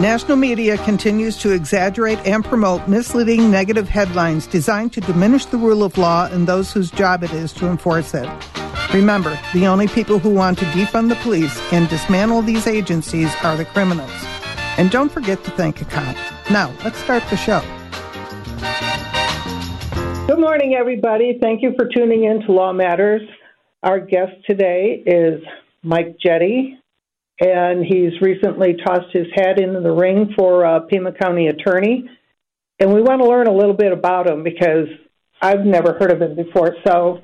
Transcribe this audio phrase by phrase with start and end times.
[0.00, 5.84] National media continues to exaggerate and promote misleading negative headlines designed to diminish the rule
[5.84, 8.28] of law and those whose job it is to enforce it.
[8.92, 13.56] Remember, the only people who want to defund the police and dismantle these agencies are
[13.56, 14.10] the criminals.
[14.78, 16.16] And don't forget to thank a cop.
[16.50, 17.60] Now, let's start the show.
[20.26, 21.38] Good morning, everybody.
[21.40, 23.22] Thank you for tuning in to Law Matters.
[23.84, 25.40] Our guest today is
[25.84, 26.80] Mike Jette,
[27.40, 32.08] and he's recently tossed his hat into the ring for a Pima County attorney.
[32.78, 34.88] And we want to learn a little bit about him because
[35.40, 36.76] I've never heard of him before.
[36.86, 37.20] So,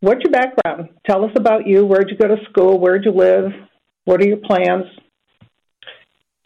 [0.00, 0.90] what's your background?
[1.06, 1.84] Tell us about you.
[1.84, 2.78] Where'd you go to school?
[2.78, 3.52] Where'd you live?
[4.04, 4.84] What are your plans?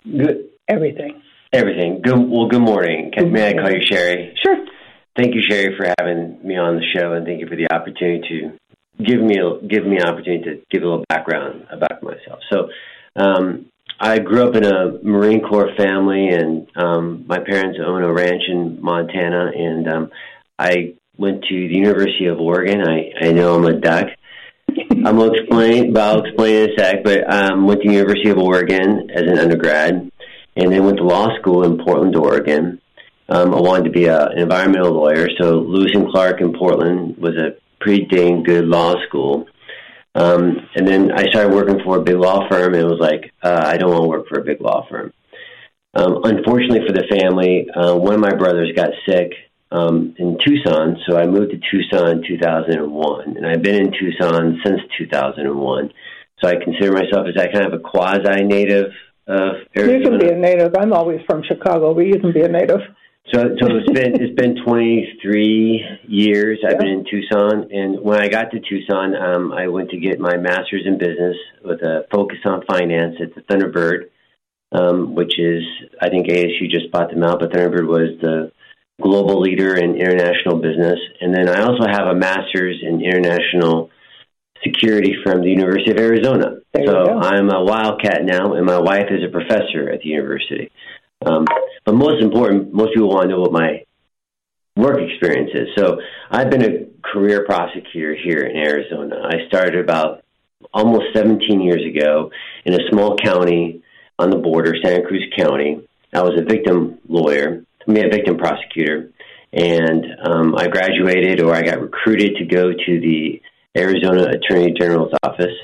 [0.04, 0.50] Good.
[0.68, 1.22] Everything.
[1.52, 2.00] Everything.
[2.02, 2.18] Good.
[2.18, 3.10] Well, good morning.
[3.16, 4.34] Good May I call you Sherry?
[4.44, 4.64] Sure.
[5.16, 8.22] Thank you, Sherry, for having me on the show, and thank you for the opportunity
[8.28, 8.59] to
[9.04, 12.40] give me a, give me an opportunity to give a little background about myself.
[12.50, 12.68] So,
[13.16, 13.66] um,
[14.02, 18.44] I grew up in a Marine Corps family, and um, my parents own a ranch
[18.48, 20.10] in Montana, and um,
[20.58, 22.80] I went to the University of Oregon.
[22.80, 24.06] I, I know I'm a duck.
[24.90, 27.04] I'm gonna explain, but I'll explain in a sec.
[27.04, 30.10] But um, went to the University of Oregon as an undergrad,
[30.56, 32.80] and then went to law school in Portland, Oregon.
[33.28, 37.18] Um, I wanted to be a, an environmental lawyer, so Lewis and Clark in Portland
[37.18, 39.46] was a pretty dang good law school.
[40.14, 43.32] Um, and then I started working for a big law firm, and it was like,
[43.42, 45.12] uh, I don't want to work for a big law firm.
[45.94, 49.32] Um, unfortunately for the family, uh, one of my brothers got sick
[49.72, 54.60] um, in Tucson, so I moved to Tucson in 2001, and I've been in Tucson
[54.64, 55.92] since 2001.
[56.40, 58.92] So I consider myself as that kind of a quasi native
[59.26, 59.98] of Arizona.
[59.98, 60.74] You can be a native.
[60.76, 62.80] I'm always from Chicago, but you can be a native.
[63.28, 68.28] So, so it's been it's been 23 years I've been in Tucson, and when I
[68.28, 72.38] got to Tucson, um, I went to get my master's in business with a focus
[72.44, 74.08] on finance at the Thunderbird,
[74.72, 75.62] um, which is
[76.00, 78.52] I think ASU just bought them out, but Thunderbird was the
[79.00, 83.90] global leader in international business, and then I also have a master's in international
[84.64, 86.56] security from the University of Arizona.
[86.72, 87.18] There so.
[87.18, 90.70] I'm a wildcat now, and my wife is a professor at the university.
[91.24, 91.46] Um,
[91.84, 93.84] but most important, most people want to know what my
[94.76, 95.68] work experience is.
[95.76, 99.16] So I've been a career prosecutor here in Arizona.
[99.24, 100.24] I started about
[100.72, 102.30] almost 17 years ago
[102.64, 103.82] in a small county
[104.18, 105.86] on the border, Santa Cruz County.
[106.12, 109.10] I was a victim lawyer, I mean, a victim prosecutor,
[109.52, 113.40] and um, I graduated or I got recruited to go to the
[113.76, 115.56] Arizona Attorney General's office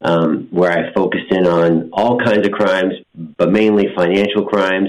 [0.00, 4.88] um, where I focused in on all kinds of crimes, but mainly financial crimes,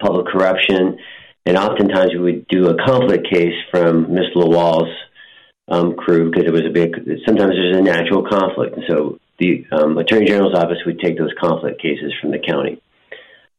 [0.00, 0.98] public corruption,
[1.46, 4.92] and oftentimes we would do a conflict case from Miss LaWall's
[5.68, 6.94] um, crew because it was a big.
[7.26, 11.32] Sometimes there's a natural conflict, and so the um, Attorney General's office would take those
[11.40, 12.82] conflict cases from the county.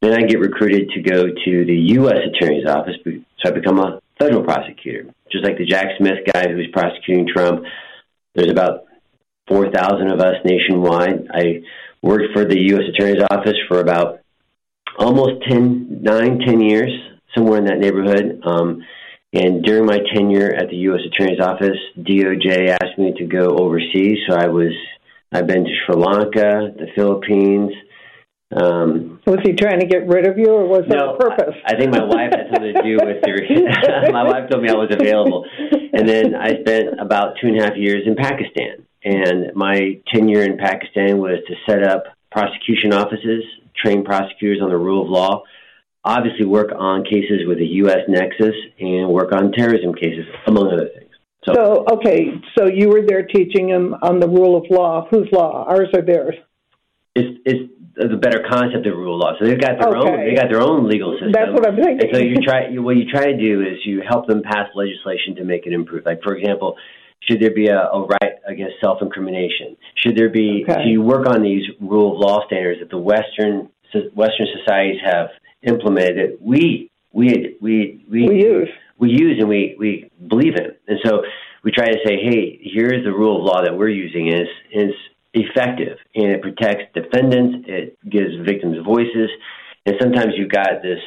[0.02, 2.18] Then I get recruited to go to the U.S.
[2.34, 6.70] Attorney's office, so I become a federal prosecutor, just like the Jack Smith guy who's
[6.74, 7.66] prosecuting Trump.
[8.34, 8.86] There's about
[9.48, 11.28] 4,000 of us nationwide.
[11.32, 11.62] I
[12.02, 12.84] worked for the U.S.
[12.90, 14.21] Attorney's Office for about
[14.98, 16.92] almost 10, 9, 10 years,
[17.36, 18.42] somewhere in that neighborhood.
[18.46, 18.82] Um,
[19.34, 21.02] and during my tenure at the U.S.
[21.08, 24.18] Attorney's Office, DOJ asked me to go overseas.
[24.28, 24.74] So I was,
[25.32, 27.72] I've been to Sri Lanka, the Philippines.
[28.54, 31.56] Um, Was he trying to get rid of you, or was that no, a purpose?
[31.66, 34.12] I, I think my wife had something to do with the.
[34.12, 35.46] my wife told me I was available,
[35.94, 38.86] and then I spent about two and a half years in Pakistan.
[39.06, 43.44] And my tenure in Pakistan was to set up prosecution offices,
[43.76, 45.44] train prosecutors on the rule of law,
[46.04, 48.00] obviously work on cases with a U.S.
[48.08, 51.12] nexus, and work on terrorism cases, among other things.
[51.46, 55.08] So, So, okay, so you were there teaching them on the rule of law.
[55.10, 55.66] Whose law?
[55.68, 56.36] Ours or theirs?
[57.16, 59.34] it's it's the better concept of rule of law.
[59.40, 61.32] So they've got their own they got their own legal system.
[61.34, 62.08] That's what I'm thinking.
[62.08, 64.70] And so you try you, what you try to do is you help them pass
[64.76, 66.06] legislation to make it improve.
[66.06, 66.78] Like for example,
[67.30, 69.78] should there be a, a right against self incrimination?
[69.96, 70.64] Should there be?
[70.64, 70.74] Okay.
[70.74, 73.70] So you work on these rule of law standards that the Western
[74.16, 75.28] Western societies have
[75.64, 76.18] implemented.
[76.18, 78.70] That we we we we We use.
[78.98, 80.72] we use and we, we believe in.
[80.88, 81.22] And so
[81.64, 84.94] we try to say, hey, here's the rule of law that we're using is is
[85.34, 89.30] effective and it protects defendants, it gives victims voices,
[89.86, 91.00] and sometimes you've got this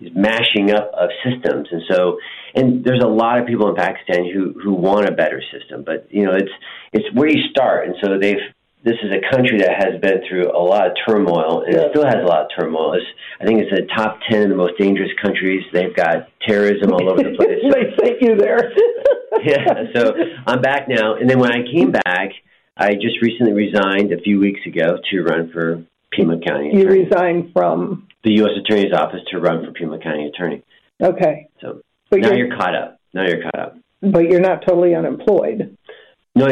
[0.00, 2.18] this mashing up of systems and so
[2.54, 6.06] and there's a lot of people in Pakistan who who want a better system, but
[6.10, 6.50] you know, it's
[6.92, 8.38] it's where you start and so they've
[8.84, 11.80] this is a country that has been through a lot of turmoil and Yeah.
[11.86, 12.92] it still has a lot of turmoil.
[12.92, 13.06] It's,
[13.40, 15.62] I think it's the top 10 of the most dangerous countries.
[15.72, 17.60] They've got terrorism all over the place.
[17.72, 18.70] they sent you there.
[19.42, 20.12] yeah, so
[20.46, 21.14] I'm back now.
[21.16, 22.32] And then when I came back,
[22.76, 26.72] I just recently resigned a few weeks ago to run for Pima County.
[26.74, 27.04] you attorney.
[27.04, 28.52] resigned from the U.S.
[28.62, 30.62] Attorney's Office to run for Pima County Attorney.
[31.02, 31.48] Okay.
[31.62, 31.80] So
[32.20, 32.98] But now you're, you're caught up.
[33.12, 33.76] Now you're caught up.
[34.02, 35.76] but you're not totally unemployed.
[36.34, 36.48] No,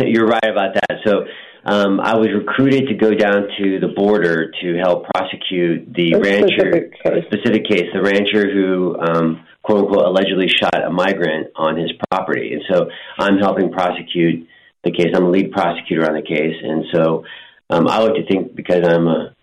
[0.00, 0.98] you're right about that.
[1.04, 1.24] So
[1.64, 6.18] um, I was recruited to go down to the border to help prosecute the A
[6.18, 7.12] rancher, specific case.
[7.12, 11.92] a specific case, the rancher who, um, quote unquote, allegedly shot a migrant on his
[12.10, 12.54] property.
[12.54, 12.88] And so
[13.18, 14.46] I'm helping prosecute
[14.84, 15.08] the case.
[15.14, 16.56] I'm a lead prosecutor on the case.
[16.62, 17.24] And so
[17.68, 19.34] um, I like to think because I'm a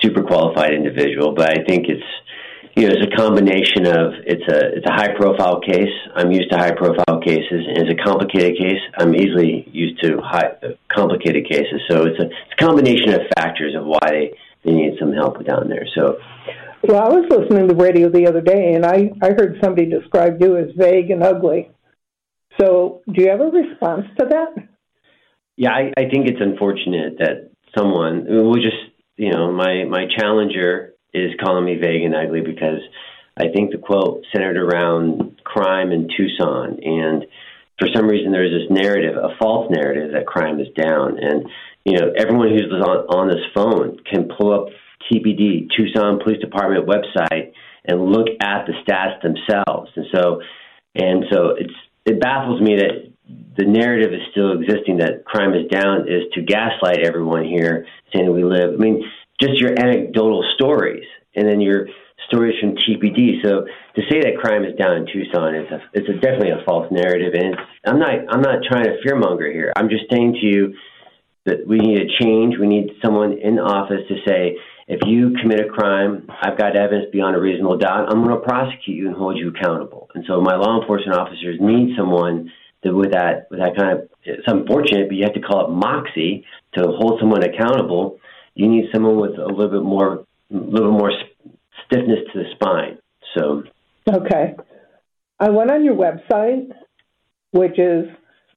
[0.00, 2.04] super qualified individual, but I think it's
[2.78, 5.90] you know, it's a combination of it's a it's a high profile case.
[6.14, 8.78] I'm used to high profile cases, and it's a complicated case.
[8.96, 10.52] I'm easily used to high
[10.94, 11.82] complicated cases.
[11.90, 14.34] So it's a it's a combination of factors of why they,
[14.64, 15.86] they need some help down there.
[15.92, 16.18] So
[16.84, 19.90] Well, I was listening to the radio the other day, and I, I heard somebody
[19.90, 21.70] describe you as vague and ugly.
[22.60, 24.68] So, do you have a response to that?
[25.56, 28.78] yeah, I, I think it's unfortunate that someone we'll just
[29.16, 32.80] you know my my challenger is calling me vague and ugly because
[33.36, 37.24] I think the quote centered around crime in Tucson and
[37.78, 41.18] for some reason there's this narrative, a false narrative that crime is down.
[41.18, 41.48] And,
[41.84, 44.68] you know, everyone who's on, on this phone can pull up
[45.10, 47.52] TPD, Tucson Police Department website,
[47.84, 49.90] and look at the stats themselves.
[49.94, 50.42] And so,
[50.94, 53.12] and so it's, it baffles me that
[53.56, 58.26] the narrative is still existing that crime is down is to gaslight everyone here saying
[58.26, 58.74] that we live.
[58.74, 59.04] I mean,
[59.40, 61.04] just your anecdotal stories
[61.34, 61.86] and then your
[62.26, 63.42] stories from TPD.
[63.42, 66.64] So to say that crime is down in Tucson is a, it's a, definitely a
[66.64, 67.56] false narrative, and
[67.86, 69.72] I'm not I'm not trying to fearmonger here.
[69.76, 70.74] I'm just saying to you
[71.46, 72.56] that we need a change.
[72.58, 74.56] We need someone in office to say,
[74.86, 78.10] if you commit a crime, I've got evidence beyond a reasonable doubt.
[78.10, 80.08] I'm going to prosecute you and hold you accountable.
[80.14, 82.50] And so my law enforcement officers need someone
[82.82, 85.70] that with that with that kind of it's unfortunate, but you have to call it
[85.70, 86.44] moxie
[86.74, 88.18] to hold someone accountable.
[88.58, 91.12] You need someone with a little bit more little more
[91.86, 92.98] stiffness to the spine.
[93.36, 93.62] So
[94.12, 94.56] Okay.
[95.38, 96.72] I went on your website,
[97.52, 98.06] which is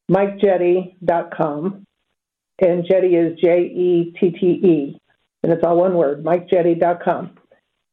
[0.10, 1.86] MikeJette.com,
[2.60, 5.00] and Jette is J E T T E,
[5.44, 7.38] and it's all one word, MikeJette.com.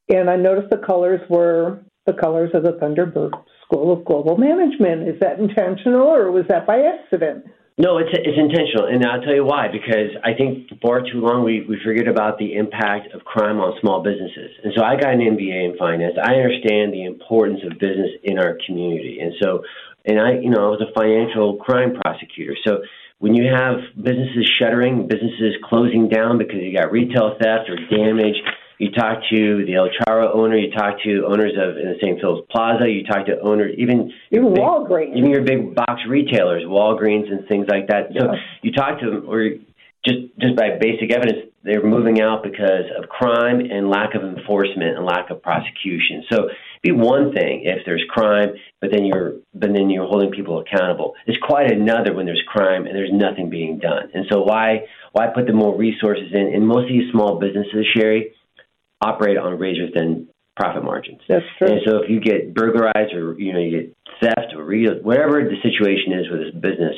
[0.09, 3.33] And I noticed the colors were the colors of the Thunderbird
[3.67, 5.07] School of Global Management.
[5.07, 7.45] Is that intentional or was that by accident?
[7.79, 9.71] No, it's it's intentional, and I'll tell you why.
[9.71, 13.79] Because I think far too long we we forget about the impact of crime on
[13.81, 14.51] small businesses.
[14.65, 16.19] And so I got an MBA in finance.
[16.19, 19.63] I understand the importance of business in our community, and so
[20.05, 22.59] and I you know I was a financial crime prosecutor.
[22.67, 22.83] So
[23.23, 28.43] when you have businesses shuttering, businesses closing down because you got retail theft or damage,
[28.79, 32.21] you talk to the El Charro owner, you talk to owners of in the St.
[32.21, 35.17] Phil's Plaza, you talk to owners even Even big- Walgreens.
[35.17, 38.11] even your big box retailers, Walgreens and things like that.
[38.17, 39.51] So you talk to them, or
[40.07, 44.97] just just by basic evidence, they're moving out because of crime and lack of enforcement
[44.97, 46.25] and lack of prosecution.
[46.31, 50.31] So it'd be one thing if there's crime, but then you're but then you're holding
[50.31, 51.15] people accountable.
[51.27, 54.09] It's quite another when there's crime and there's nothing being done.
[54.15, 56.55] And so why why put the more resources in?
[56.55, 58.33] And most of these small businesses, Sherry,
[59.01, 61.21] operate on razor thin profit margins.
[61.29, 61.69] That's true.
[61.69, 65.43] And so if you get burglarized or you know you get theft or re- whatever
[65.45, 66.97] the situation is with this business,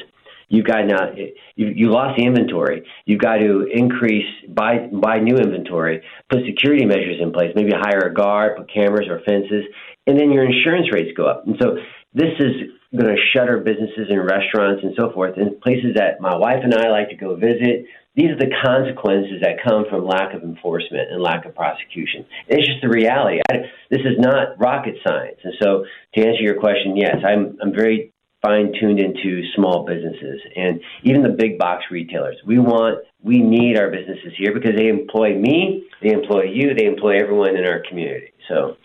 [0.49, 1.13] you've got now
[1.57, 2.87] you you lost the inventory.
[3.05, 8.09] You've got to increase buy buy new inventory, put security measures in place, maybe hire
[8.09, 9.65] a guard, put cameras or fences,
[10.07, 11.47] and then your insurance rates go up.
[11.47, 11.77] And so
[12.15, 16.37] this is going to shutter businesses and restaurants and so forth and places that my
[16.37, 17.87] wife and I like to go visit.
[18.17, 22.27] These are the consequences that come from lack of enforcement and lack of prosecution.
[22.49, 23.41] It's just the reality.
[23.49, 25.39] I, this is not rocket science.
[25.45, 30.41] And so, to answer your question, yes, I'm I'm very fine tuned into small businesses
[30.57, 32.37] and even the big box retailers.
[32.47, 36.87] We want, we need our businesses here because they employ me, they employ you, they
[36.87, 38.33] employ everyone in our community.
[38.49, 38.77] So,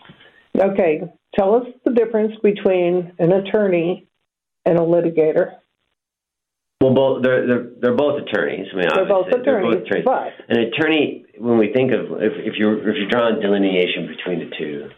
[0.58, 1.02] Okay,
[1.38, 4.06] tell us the difference between an attorney
[4.64, 5.56] and a litigator.
[6.80, 8.66] well, both they're they're, they're both attorneys.
[8.72, 10.04] I mean, They're both obviously, they're attorneys, both attorneys.
[10.04, 14.06] but An attorney, when we think of if, if you if you draw a delineation
[14.06, 14.90] between the two,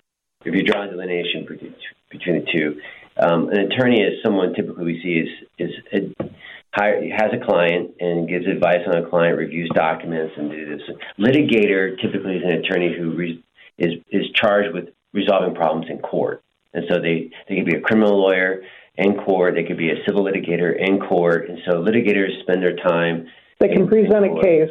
[0.45, 1.75] if you draw a delineation between
[2.11, 2.81] between the two,
[3.21, 6.31] um, an attorney is someone typically we see is is a,
[6.75, 10.83] has a client and gives advice on a client, reviews documents, and do this.
[11.19, 13.45] Litigator typically is an attorney who re,
[13.79, 14.89] is is charged with
[15.19, 16.43] resolving problems in court,
[16.75, 18.63] and so they they could be a criminal lawyer
[18.97, 22.77] in court, they could be a civil litigator in court, and so litigators spend their
[22.77, 23.27] time
[23.61, 24.71] they can present a case.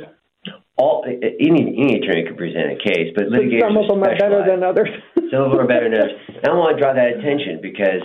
[0.77, 4.17] all any any attorney could present a case, but But litigators some of them are
[4.17, 4.89] better than others.
[5.31, 6.15] Some of them are better than others.
[6.27, 8.03] And I want to draw that attention because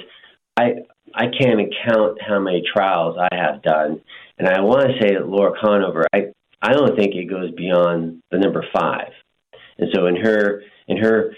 [0.57, 0.83] I
[1.15, 4.01] I can't count how many trials I have done,
[4.39, 8.23] and I want to say that Laura Conover, I I don't think it goes beyond
[8.31, 9.13] the number five.
[9.79, 11.35] And so in her in her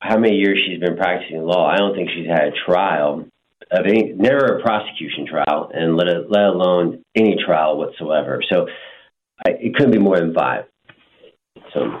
[0.00, 3.26] how many years she's been practicing law, I don't think she's had a trial
[3.70, 8.42] of any, never a prosecution trial, and let let alone any trial whatsoever.
[8.50, 8.66] So
[9.44, 10.64] I, it couldn't be more than five.
[11.74, 11.92] So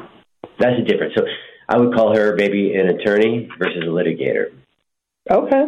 [0.58, 1.14] that's the difference.
[1.16, 1.24] So
[1.68, 4.52] I would call her maybe an attorney versus a litigator.
[5.30, 5.64] Okay.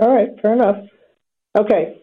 [0.00, 0.28] All right.
[0.40, 0.76] Fair enough.
[1.58, 1.98] Okay.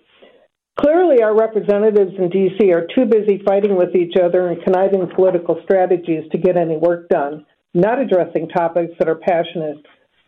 [0.79, 2.71] Clearly, our representatives in D.C.
[2.71, 7.09] are too busy fighting with each other and conniving political strategies to get any work
[7.09, 9.77] done, not addressing topics that are passionate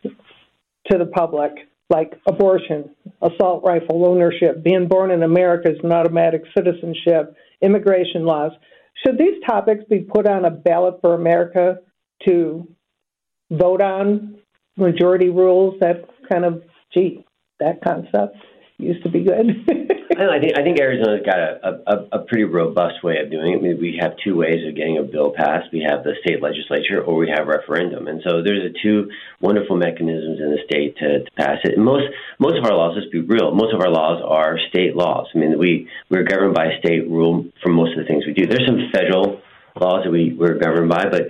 [0.04, 1.52] to the public,
[1.90, 8.52] like abortion, assault rifle ownership, being born in America is an automatic citizenship, immigration laws.
[9.04, 11.78] Should these topics be put on a ballot for America
[12.26, 12.68] to
[13.50, 14.36] vote on
[14.76, 15.74] majority rules?
[15.80, 16.62] That kind of,
[16.94, 17.24] gee,
[17.60, 18.36] that concept
[18.82, 19.46] used to be good.
[20.12, 23.58] I think I think Arizona's got a, a, a pretty robust way of doing it.
[23.58, 25.72] I mean, we have two ways of getting a bill passed.
[25.72, 28.06] We have the state legislature, or we have referendum.
[28.06, 29.10] And so there's a two
[29.40, 31.76] wonderful mechanisms in the state to, to pass it.
[31.76, 32.04] And most
[32.38, 35.28] most of our laws, let's be real, most of our laws are state laws.
[35.34, 38.46] I mean, we we're governed by state rule for most of the things we do.
[38.46, 39.40] There's some federal
[39.80, 41.22] laws that we we're governed by, but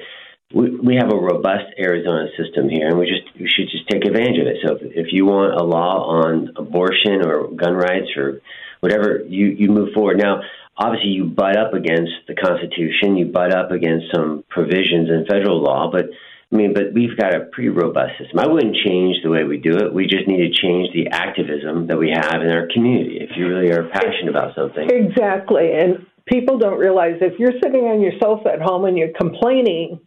[0.55, 4.05] we, we have a robust Arizona system here, and we just we should just take
[4.05, 4.57] advantage of it.
[4.65, 8.41] So if, if you want a law on abortion or gun rights or
[8.81, 10.19] whatever, you you move forward.
[10.19, 10.41] Now,
[10.77, 15.63] obviously, you butt up against the Constitution, you butt up against some provisions in federal
[15.63, 16.07] law, but
[16.53, 18.39] I mean, but we've got a pretty robust system.
[18.39, 19.95] I wouldn't change the way we do it.
[19.95, 23.19] We just need to change the activism that we have in our community.
[23.21, 27.85] If you really are passionate about something, exactly, and people don't realize if you're sitting
[27.85, 29.99] on your sofa at home and you're complaining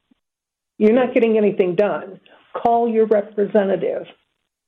[0.77, 2.19] you're not getting anything done.
[2.53, 4.05] Call your representative.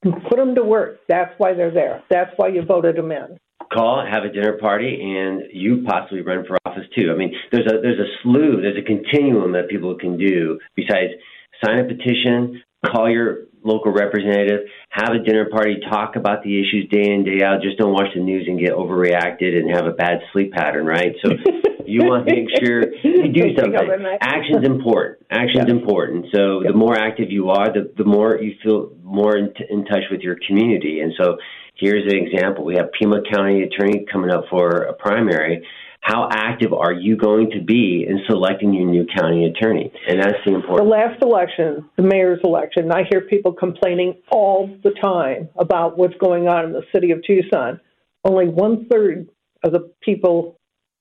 [0.04, 1.00] Put them to work.
[1.10, 2.04] That's why they're there.
[2.10, 3.38] That's why you voted them in.
[3.74, 7.12] Call, have a dinner party, and you possibly run for office too.
[7.14, 11.14] I mean, there's a there's a slew, there's a continuum that people can do besides
[11.64, 16.88] sign a petition, call your local representative, have a dinner party, talk about the issues
[16.90, 17.62] day in, day out.
[17.62, 21.16] Just don't watch the news and get overreacted and have a bad sleep pattern, right?
[21.24, 21.32] So
[21.88, 24.06] you want to make sure you do something.
[24.22, 25.25] Action's important.
[25.32, 26.25] Action's important.
[26.34, 29.86] So the more active you are, the, the more you feel more in, t- in
[29.86, 31.00] touch with your community.
[31.00, 31.38] And so
[31.75, 32.65] here's an example.
[32.65, 35.65] We have Pima County Attorney coming up for a primary
[36.08, 39.91] how active are you going to be in selecting your new county attorney?
[40.08, 40.89] And that's the important.
[40.89, 46.15] The last election, the mayor's election, I hear people complaining all the time about what's
[46.15, 47.82] going on in the city of Tucson.
[48.24, 49.27] Only one third
[49.63, 50.57] of the people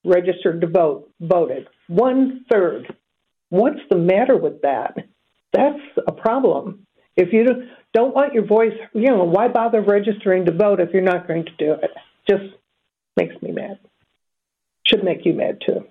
[0.07, 1.69] registered to vote voted.
[1.89, 2.95] One third.
[3.51, 4.97] What's the matter with that?
[5.53, 6.87] That's a problem.
[7.17, 11.03] If you don't want your voice, you know, why bother registering to vote if you're
[11.03, 11.91] not going to do it?
[12.29, 12.55] Just
[13.17, 13.79] makes me mad
[14.87, 15.85] should make you mad too.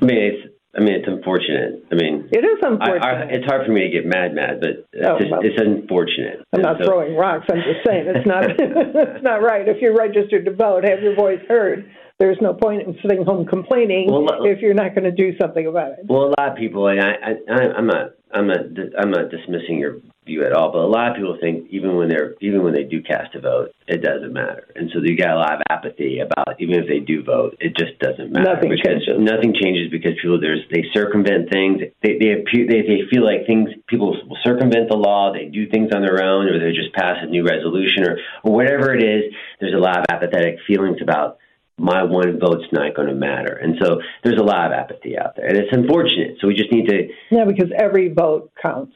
[0.00, 1.86] I mean, it's I mean, it's unfortunate.
[1.92, 3.04] I mean, it is unfortunate.
[3.04, 5.40] I, I, it's hard for me to get mad, mad, but it's, oh, just, well,
[5.44, 6.42] it's unfortunate.
[6.52, 7.46] I'm not so, throwing rocks.
[7.48, 9.68] I'm just saying it's not it's not right.
[9.68, 11.90] If you're registered to vote, have your voice heard.
[12.24, 15.66] There's no point in sitting home complaining well, if you're not going to do something
[15.66, 16.06] about it.
[16.08, 18.60] Well, a lot of people, and I, I, I'm not, I'm not,
[18.98, 20.72] I'm not dismissing your view at all.
[20.72, 23.42] But a lot of people think even when they're even when they do cast a
[23.42, 26.88] vote, it doesn't matter, and so you got a lot of apathy about even if
[26.88, 28.54] they do vote, it just doesn't matter.
[28.54, 29.20] Nothing changes.
[29.20, 31.82] Nothing changes because people there's they circumvent things.
[32.02, 35.30] They they appear, they they feel like things people will circumvent the law.
[35.30, 38.56] They do things on their own, or they just pass a new resolution, or or
[38.56, 39.28] whatever it is.
[39.60, 41.36] There's a lot of apathetic feelings about
[41.78, 43.58] my one vote's not going to matter.
[43.60, 45.46] And so there's a lot of apathy out there.
[45.46, 46.36] And it's unfortunate.
[46.40, 47.08] So we just need to.
[47.30, 48.94] Yeah, because every vote counts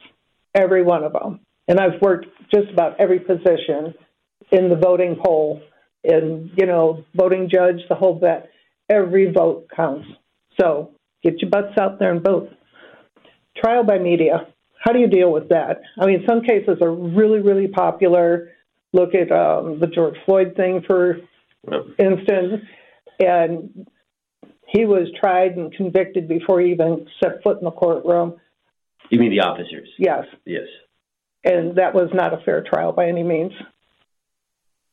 [0.55, 1.39] every one of them.
[1.67, 3.93] And I've worked just about every position
[4.51, 5.61] in the voting poll,
[6.03, 8.49] in you know, voting judge, the whole bit.
[8.89, 10.07] Every vote counts.
[10.59, 10.91] So
[11.23, 12.49] get your butts out there and vote.
[13.57, 14.47] Trial by media.
[14.83, 15.81] How do you deal with that?
[15.99, 18.51] I mean, some cases are really, really popular.
[18.93, 21.17] Look at um, the George Floyd thing, for
[21.97, 22.63] instance,
[23.19, 23.87] and
[24.67, 28.35] he was tried and convicted before he even set foot in the courtroom.
[29.09, 29.89] You mean the officers?
[29.97, 30.25] Yes.
[30.45, 30.67] Yes.
[31.43, 33.53] And that was not a fair trial by any means.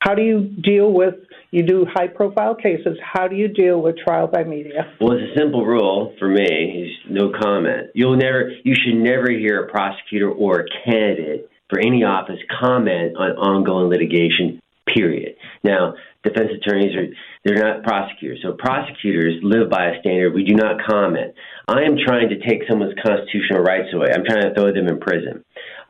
[0.01, 1.15] How do you deal with
[1.51, 2.97] you do high profile cases?
[3.03, 4.93] How do you deal with trial by media?
[5.01, 7.91] Well, it's a simple rule for me is no comment.
[7.95, 13.17] You'll never you should never hear a prosecutor or a candidate for any office comment
[13.17, 14.61] on ongoing litigation
[14.93, 15.37] period.
[15.65, 17.07] Now, defense attorneys are
[17.45, 18.41] they're not prosecutors.
[18.43, 21.35] So prosecutors live by a standard we do not comment.
[21.69, 24.09] I am trying to take someone's constitutional rights away.
[24.13, 25.45] I'm trying to throw them in prison.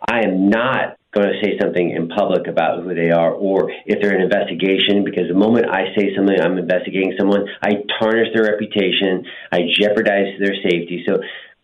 [0.09, 4.03] I am not going to say something in public about who they are or if
[4.03, 8.45] they're an investigation because the moment I say something I'm investigating someone, I tarnish their
[8.53, 11.05] reputation, I jeopardize their safety.
[11.09, 11.17] So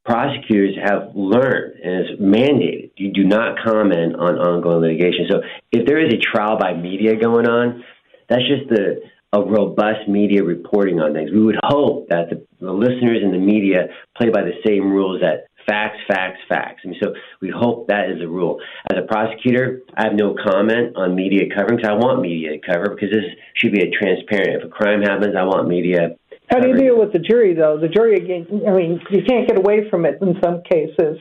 [0.05, 5.27] prosecutors have learned and it's mandated you do not comment on ongoing litigation.
[5.31, 5.41] So
[5.71, 7.85] if there is a trial by media going on,
[8.29, 9.01] that's just the
[9.35, 11.31] a robust media reporting on things.
[11.33, 15.23] We would hope that the, the listeners and the media play by the same rules
[15.23, 16.83] that facts, facts, facts.
[16.85, 18.61] I mean, so we hope that is the rule.
[18.91, 22.59] As a prosecutor, I have no comment on media covering because I want media to
[22.59, 24.61] cover because this should be a transparent.
[24.61, 26.17] If a crime happens, I want media
[26.53, 27.79] how do you deal with the jury, though?
[27.81, 31.17] The jury, again, I mean, you can't get away from it in some cases.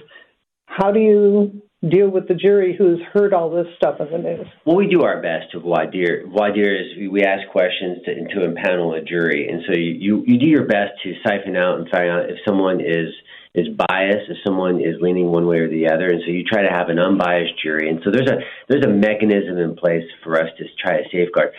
[0.66, 4.48] How do you deal with the jury who's heard all this stuff in the news?
[4.66, 6.28] Well, we do our best to voir dire.
[6.28, 10.24] Voir dire is we ask questions to, to impanel a jury, and so you, you,
[10.28, 13.14] you do your best to siphon out and find out if someone is
[13.54, 16.62] is biased, if someone is leaning one way or the other, and so you try
[16.62, 17.90] to have an unbiased jury.
[17.90, 21.52] And so there's a there's a mechanism in place for us to try to safeguard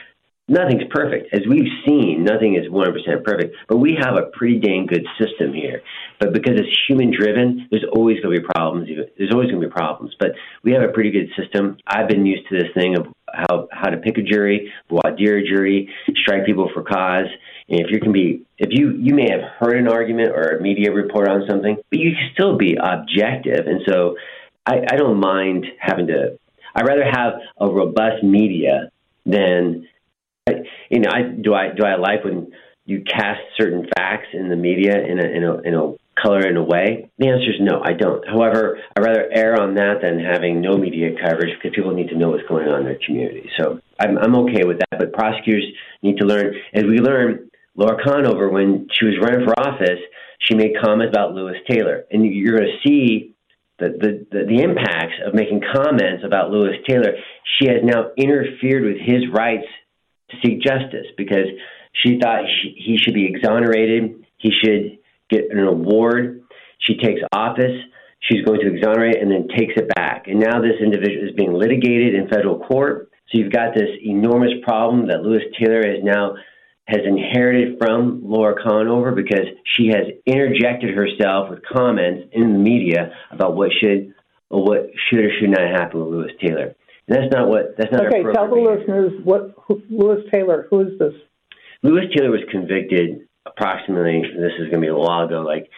[0.52, 1.32] nothing's perfect.
[1.32, 5.54] As we've seen, nothing is 100% perfect, but we have a pretty dang good system
[5.54, 5.82] here.
[6.20, 8.88] But because it's human driven, there's always going to be problems.
[9.16, 10.32] There's always going to be problems, but
[10.62, 11.78] we have a pretty good system.
[11.86, 15.38] I've been used to this thing of how, how to pick a jury, voir dire
[15.38, 15.88] a jury,
[16.22, 17.26] strike people for cause.
[17.68, 20.62] And if you can be, if you, you may have heard an argument or a
[20.62, 23.66] media report on something, but you can still be objective.
[23.66, 24.16] And so
[24.66, 26.38] I, I don't mind having to,
[26.74, 28.90] I'd rather have a robust media
[29.24, 29.88] than
[30.46, 32.52] you know, I do I do I like when
[32.84, 36.56] you cast certain facts in the media in a in a in a color in
[36.56, 37.10] a way?
[37.18, 38.26] The answer is no, I don't.
[38.26, 42.18] However, I'd rather err on that than having no media coverage because people need to
[42.18, 43.50] know what's going on in their community.
[43.58, 44.98] So I'm I'm okay with that.
[44.98, 45.64] But prosecutors
[46.02, 47.48] need to learn, as we learn.
[47.74, 49.98] Laura Conover, when she was running for office,
[50.40, 53.34] she made comments about Louis Taylor, and you're going to see
[53.78, 57.14] the, the, the, impacts of making comments about Louis Taylor.
[57.56, 59.64] She has now interfered with his rights
[60.42, 61.46] seek justice because
[61.92, 64.24] she thought he should be exonerated.
[64.38, 64.98] He should
[65.30, 66.42] get an award.
[66.78, 67.80] She takes office.
[68.20, 70.28] She's going to exonerate and then takes it back.
[70.28, 73.10] And now this individual is being litigated in federal court.
[73.30, 76.34] So you've got this enormous problem that Louis Taylor has now
[76.86, 83.12] has inherited from Laura Conover because she has interjected herself with comments in the media
[83.30, 84.12] about what should
[84.50, 86.74] or what should or should not happen with Louis Taylor.
[87.08, 87.76] That's not what.
[87.76, 88.06] That's not.
[88.06, 90.66] Okay, tell the listeners what who, Louis Taylor.
[90.70, 91.14] Who is this?
[91.82, 94.22] Louis Taylor was convicted approximately.
[94.22, 95.42] This is going to be a while ago.
[95.42, 95.68] Like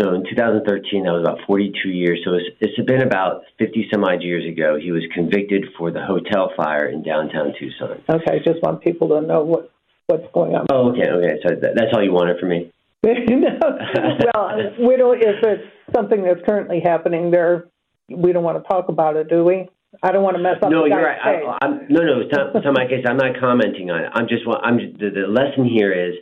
[0.00, 2.20] so, in 2013, that was about 42 years.
[2.24, 4.78] So it's, it's been about 50 some odd years ago.
[4.80, 8.02] He was convicted for the hotel fire in downtown Tucson.
[8.08, 9.70] Okay, just want people to know what
[10.06, 10.66] what's going on.
[10.70, 11.36] Oh, okay, okay.
[11.46, 12.72] So that, that's all you wanted from me.
[13.04, 13.12] no,
[14.34, 15.20] well, we don't.
[15.20, 17.66] If it's something that's currently happening there,
[18.08, 19.68] we don't want to talk about it, do we?
[20.02, 20.70] I don't want to mess up.
[20.70, 21.18] No, you're right.
[21.22, 23.04] I, I'm, no, no, it's not, it's not my case.
[23.06, 24.10] I'm not commenting on it.
[24.14, 24.42] I'm just.
[24.62, 24.76] I'm.
[24.76, 26.14] The, the lesson here is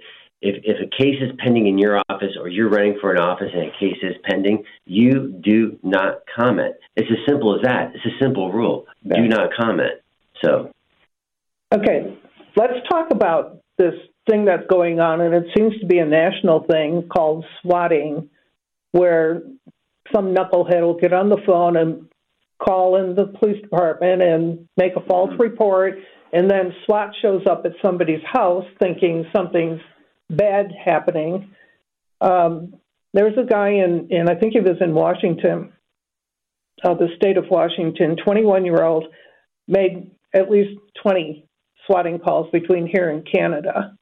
[0.42, 3.50] if if a case is pending in your office or you're running for an office
[3.52, 6.74] and a case is pending, you do not comment.
[6.96, 7.92] It's as simple as that.
[7.94, 8.86] It's a simple rule.
[9.02, 9.16] Yeah.
[9.16, 10.00] Do not comment.
[10.44, 10.72] So.
[11.72, 12.18] Okay,
[12.56, 13.94] let's talk about this
[14.28, 18.28] thing that's going on, and it seems to be a national thing called swatting,
[18.90, 19.42] where
[20.12, 22.09] some knucklehead will get on the phone and
[22.62, 25.42] call in the police department and make a false mm-hmm.
[25.42, 25.94] report,
[26.32, 29.80] and then SWAT shows up at somebody's house thinking something's
[30.28, 31.54] bad happening.
[32.20, 32.74] Um,
[33.12, 35.72] there's a guy in, in, I think he was in Washington,
[36.84, 39.06] uh, the state of Washington, 21 year old,
[39.66, 41.46] made at least 20
[41.86, 43.96] swatting calls between here and Canada.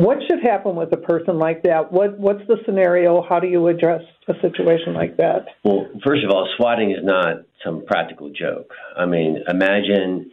[0.00, 1.92] What should happen with a person like that?
[1.92, 3.20] What What's the scenario?
[3.20, 5.44] How do you address a situation like that?
[5.62, 8.72] Well, first of all, swatting is not some practical joke.
[8.96, 10.30] I mean, imagine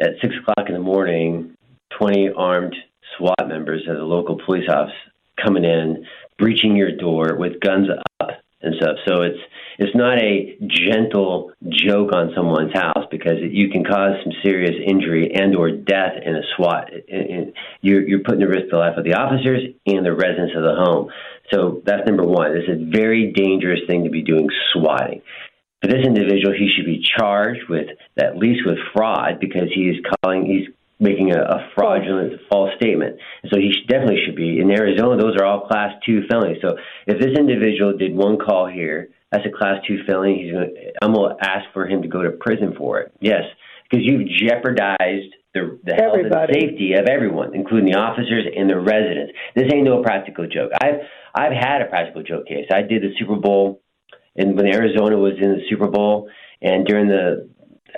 [0.00, 1.56] at six o'clock in the morning,
[1.96, 2.74] twenty armed
[3.16, 4.92] SWAT members of the local police office
[5.40, 6.04] coming in,
[6.36, 7.86] breaching your door with guns
[8.20, 8.30] up
[8.62, 8.96] and stuff.
[9.06, 9.38] So it's
[9.78, 15.32] it's not a gentle joke on someone's house because you can cause some serious injury
[15.34, 16.90] and or death in a SWAT.
[17.80, 20.74] You're, you're putting the risk the life of the officers and the residents of the
[20.74, 21.10] home.
[21.52, 22.56] So that's number one.
[22.56, 25.22] It's a very dangerous thing to be doing swatting.
[25.82, 29.96] For this individual, he should be charged with at least with fraud because he is
[30.22, 33.18] calling he's making a, a fraudulent false statement.
[33.52, 35.20] So he should, definitely should be in Arizona.
[35.20, 36.58] Those are all class two felonies.
[36.62, 40.44] So if this individual did one call here that's a class two felony.
[40.44, 43.12] He's to, I'm going to ask for him to go to prison for it.
[43.20, 43.42] Yes,
[43.90, 48.78] because you've jeopardized the, the health and safety of everyone, including the officers and the
[48.78, 49.32] residents.
[49.54, 50.70] This ain't no practical joke.
[50.80, 51.00] I've
[51.34, 52.66] I've had a practical joke case.
[52.72, 53.82] I did the Super Bowl,
[54.36, 56.28] and when Arizona was in the Super Bowl,
[56.62, 57.48] and during the,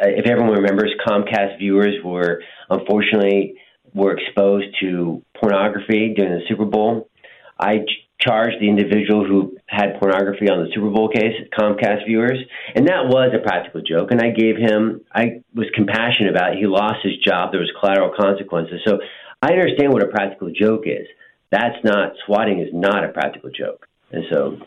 [0.01, 3.55] if everyone remembers, Comcast viewers were unfortunately
[3.95, 7.11] were exposed to pornography during the Super Bowl.
[7.59, 7.81] I
[8.21, 12.39] charged the individual who had pornography on the Super Bowl case, Comcast viewers,
[12.75, 14.11] and that was a practical joke.
[14.11, 16.59] And I gave him, I was compassionate about it.
[16.59, 17.53] He lost his job.
[17.53, 18.81] There was collateral consequences.
[18.87, 18.99] So
[19.43, 21.07] I understand what a practical joke is.
[21.51, 23.87] That's not swatting is not a practical joke.
[24.11, 24.59] And so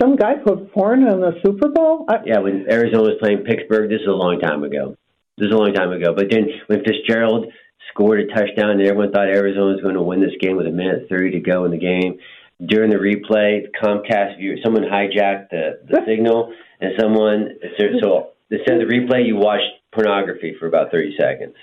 [0.00, 2.06] some guy put porn on the Super Bowl.
[2.08, 4.96] I, yeah, when Arizona was playing Pittsburgh, this is a long time ago.
[5.36, 6.14] This is a long time ago.
[6.14, 7.52] But then when Fitzgerald
[7.92, 10.70] scored a touchdown and everyone thought Arizona was going to win this game with a
[10.70, 12.18] minute thirty to go in the game,
[12.66, 17.56] during the replay, Comcast view someone hijacked the, the signal and someone
[18.02, 21.54] so instead of the replay, you watched pornography for about thirty seconds.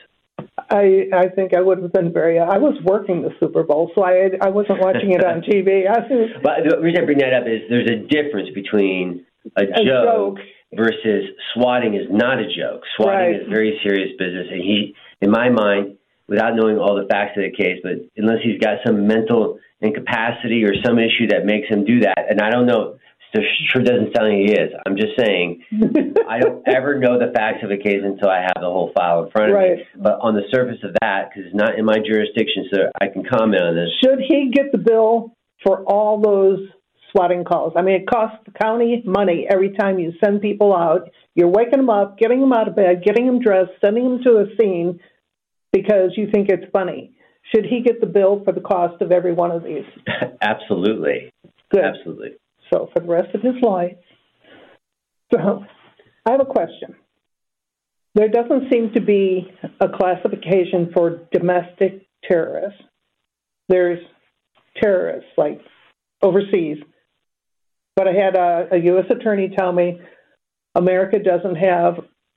[0.70, 2.40] I I think I would have been very.
[2.40, 5.88] I was working the Super Bowl, so I I wasn't watching it on TV.
[5.90, 9.26] I was, but the reason I bring that up is there's a difference between
[9.58, 10.38] a, a joke, joke,
[10.74, 12.84] versus swatting is not a joke.
[12.96, 13.42] Swatting right.
[13.42, 15.97] is very serious business, and he, in my mind,
[16.28, 20.64] without knowing all the facts of the case, but unless he's got some mental incapacity
[20.66, 22.98] or some issue that makes him do that, and I don't know
[23.36, 24.72] so sure doesn't sound like he is.
[24.86, 25.64] I'm just saying,
[26.30, 29.26] I don't ever know the facts of a case until I have the whole file
[29.26, 29.78] in front of right.
[29.78, 29.84] me.
[29.98, 33.24] But on the surface of that, because it's not in my jurisdiction, so I can
[33.26, 33.90] comment on this.
[34.04, 36.70] Should he get the bill for all those
[37.12, 37.74] swatting calls?
[37.76, 41.10] I mean, it costs the county money every time you send people out.
[41.36, 44.38] You're waking them up, getting them out of bed, getting them dressed, sending them to
[44.40, 45.00] a scene
[45.72, 47.14] because you think it's funny.
[47.54, 49.86] Should he get the bill for the cost of every one of these?
[50.42, 51.32] Absolutely.
[51.72, 51.84] Good.
[51.84, 52.32] Absolutely
[52.72, 53.96] so for the rest of his life.
[55.34, 55.66] So
[56.26, 56.96] I have a question.
[58.16, 62.82] There doesn't seem to be a classification for domestic terrorists.
[63.70, 64.00] There's
[64.82, 65.62] terrorists like
[66.22, 66.78] overseas.
[67.96, 69.06] But I had a, a U.S.
[69.10, 70.00] attorney tell me
[70.76, 71.96] America doesn't have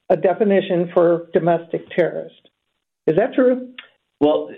[0.08, 2.49] a definition for domestic terrorist.
[3.06, 3.74] Is that true?
[4.20, 4.50] Well,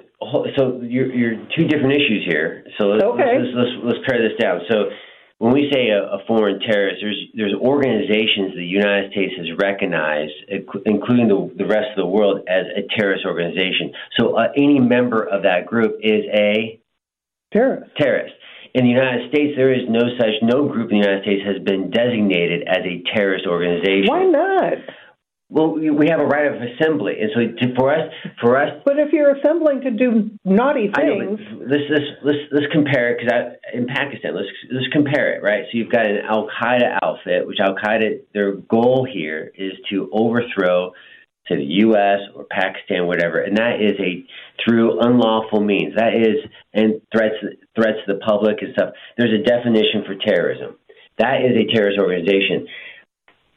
[0.56, 2.64] so you're, you're two different issues here.
[2.78, 3.38] So let's, okay.
[3.38, 4.60] let's, let's, let's, let's pare this down.
[4.68, 4.90] So
[5.42, 10.34] when we say a, a, foreign terrorist, there's there's organizations the United States has recognized,
[10.86, 13.92] including the, the rest of the world, as a terrorist organization.
[14.18, 16.80] So uh, any member of that group is a
[17.52, 17.90] terrorist.
[17.96, 18.34] Terrorist.
[18.74, 21.62] In the United States, there is no such no group in the United States has
[21.62, 24.06] been designated as a terrorist organization.
[24.06, 24.78] Why not?
[25.52, 28.10] Well, we have a right of assembly, and so to, for us,
[28.40, 28.70] for us.
[28.86, 33.18] But if you're assembling to do naughty things, know, let's let's let's let's compare it
[33.20, 35.64] because in Pakistan, let's let's compare it, right?
[35.70, 40.08] So you've got an Al Qaeda outfit, which Al Qaeda, their goal here is to
[40.10, 40.92] overthrow,
[41.46, 42.20] say the U.S.
[42.34, 44.24] or Pakistan, whatever, and that is a
[44.64, 45.96] through unlawful means.
[45.96, 47.36] That is and threats
[47.76, 48.94] threats to the public and stuff.
[49.18, 50.78] There's a definition for terrorism.
[51.18, 52.68] That is a terrorist organization.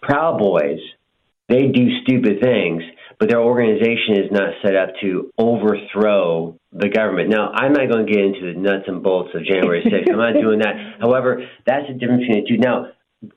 [0.02, 0.82] Proud Boys
[1.48, 2.84] they do stupid things,
[3.20, 7.30] but their organization is not set up to overthrow the government.
[7.30, 10.12] Now, I'm not going to get into the nuts and bolts of January 6th.
[10.12, 10.76] I'm not doing that.
[11.00, 12.58] However, that's the difference between the two.
[12.58, 12.88] Now,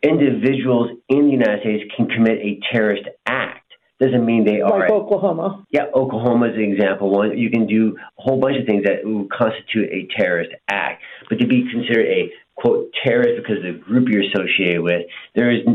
[0.03, 3.65] individuals in the United States can commit a terrorist act.
[4.01, 4.81] Doesn't mean they are.
[4.81, 5.67] Like Oklahoma.
[5.71, 7.11] Yeah, Oklahoma is an example.
[7.11, 11.03] One, you can do a whole bunch of things that would constitute a terrorist act.
[11.29, 15.03] But to be considered a quote terrorist because of the group you're associated with,
[15.35, 15.67] there is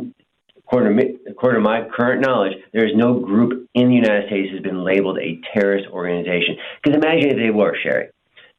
[0.65, 4.27] According to, me, according to my current knowledge, there is no group in the United
[4.27, 6.57] States has been labeled a terrorist organization.
[6.81, 8.09] Because imagine if they were, Sherry.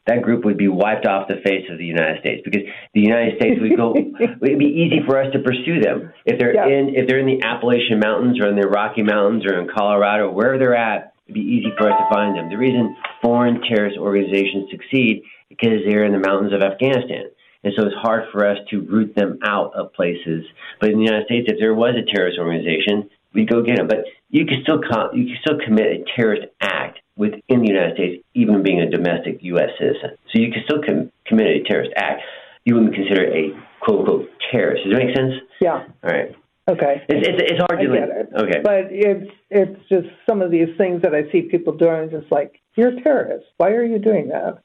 [0.07, 3.41] That group would be wiped off the face of the United States because the United
[3.41, 3.95] States would go.
[4.43, 6.69] it'd be easy for us to pursue them if they're yeah.
[6.69, 10.31] in if they're in the Appalachian Mountains or in the Rocky Mountains or in Colorado,
[10.31, 11.15] wherever they're at.
[11.25, 12.51] It'd be easy for us to find them.
[12.51, 17.33] The reason foreign terrorist organizations succeed is because they're in the mountains of Afghanistan
[17.65, 20.45] and so it's hard for us to root them out of places.
[20.81, 23.89] But in the United States, if there was a terrorist organization, we'd go get them.
[23.89, 27.95] But you can still com- you can still commit a terrorist act within the United
[27.95, 29.71] States, even being a domestic U.S.
[29.79, 30.11] citizen.
[30.33, 32.23] So you can still com- commit a terrorist act.
[32.65, 34.85] You wouldn't consider a quote unquote terrorist.
[34.85, 35.35] Does that make sense?
[35.61, 35.85] Yeah.
[36.03, 36.35] All right.
[36.67, 37.03] Okay.
[37.09, 38.29] It's, it's, it's hard to I get it.
[38.35, 38.61] Okay.
[38.63, 42.11] But it's it's just some of these things that I see people doing.
[42.11, 43.47] Just like you're a terrorist.
[43.59, 44.64] Why are you doing that?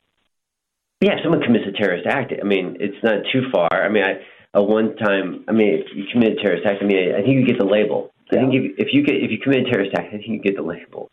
[1.02, 3.70] Yeah, if someone commits a terrorist act, I mean, it's not too far.
[3.72, 4.20] I mean, I,
[4.54, 7.40] a one time, I mean, if you commit a terrorist act, I mean, I think
[7.40, 8.12] you get the label.
[8.32, 8.40] Yeah.
[8.40, 10.40] I think if, if you get if you commit a terrorist act, I think you
[10.40, 11.10] get the label.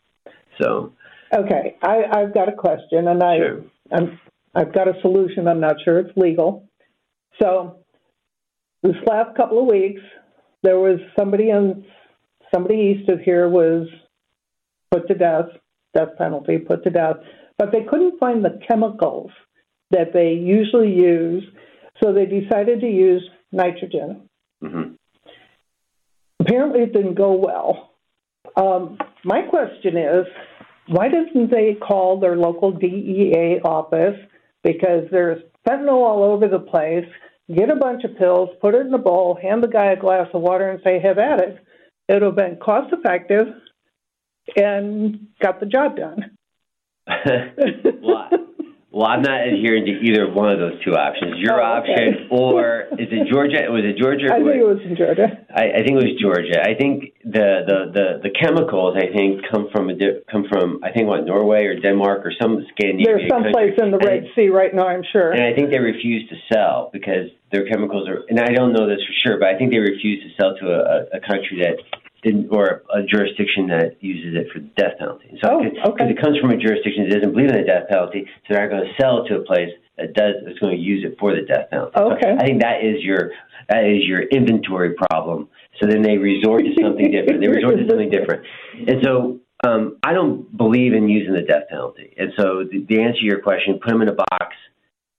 [0.60, 0.92] So.
[1.32, 3.64] Okay, I, I've got a question, and I, sure.
[3.92, 4.18] I'm,
[4.54, 5.48] I've got a solution.
[5.48, 6.68] I'm not sure it's legal.
[7.42, 7.80] So,
[8.82, 10.00] this last couple of weeks,
[10.62, 11.84] there was somebody in
[12.54, 13.88] somebody east of here was
[14.90, 15.46] put to death,
[15.94, 17.16] death penalty, put to death,
[17.58, 19.30] but they couldn't find the chemicals
[19.90, 21.44] that they usually use,
[22.02, 24.28] so they decided to use nitrogen.
[24.62, 24.94] Mm-hmm.
[26.40, 27.92] Apparently, it didn't go well.
[28.56, 30.26] Um, my question is,
[30.88, 34.16] why didn't they call their local DEA office?
[34.62, 37.06] Because there's fentanyl all over the place,
[37.54, 40.28] get a bunch of pills, put it in a bowl, hand the guy a glass
[40.32, 41.58] of water, and say, have at it.
[42.08, 43.48] It would have been cost effective
[44.56, 46.36] and got the job done.
[48.02, 48.15] well,
[48.96, 51.36] well, I'm not adhering to either one of those two options.
[51.36, 52.16] Your oh, okay.
[52.16, 53.68] option, or is it Georgia?
[53.68, 54.32] Was it Georgia?
[54.32, 55.36] I think it was in Georgia.
[55.52, 56.64] I, I think it was Georgia.
[56.64, 59.96] I think the, the, the, the chemicals I think come from a
[60.32, 63.04] come from I think what Norway or Denmark or some Scandinavian.
[63.04, 65.28] There's some place in the Red Sea right now, I'm sure.
[65.28, 68.24] And I think they refuse to sell because their chemicals are.
[68.32, 70.72] And I don't know this for sure, but I think they refuse to sell to
[70.72, 71.76] a, a country that
[72.24, 75.38] in, or a jurisdiction that uses it for the death penalty.
[75.42, 75.70] So, oh, okay.
[75.84, 78.68] Because it comes from a jurisdiction that doesn't believe in the death penalty, so they're
[78.68, 81.16] not going to sell it to a place that does that's going to use it
[81.18, 81.96] for the death penalty.
[81.96, 82.34] Okay.
[82.38, 83.32] I think that is your
[83.68, 85.48] that is your inventory problem.
[85.80, 87.40] So then they resort to something different.
[87.40, 91.68] They resort to something different, and so um, I don't believe in using the death
[91.70, 92.14] penalty.
[92.18, 94.56] And so the, the answer to your question: put them in a box,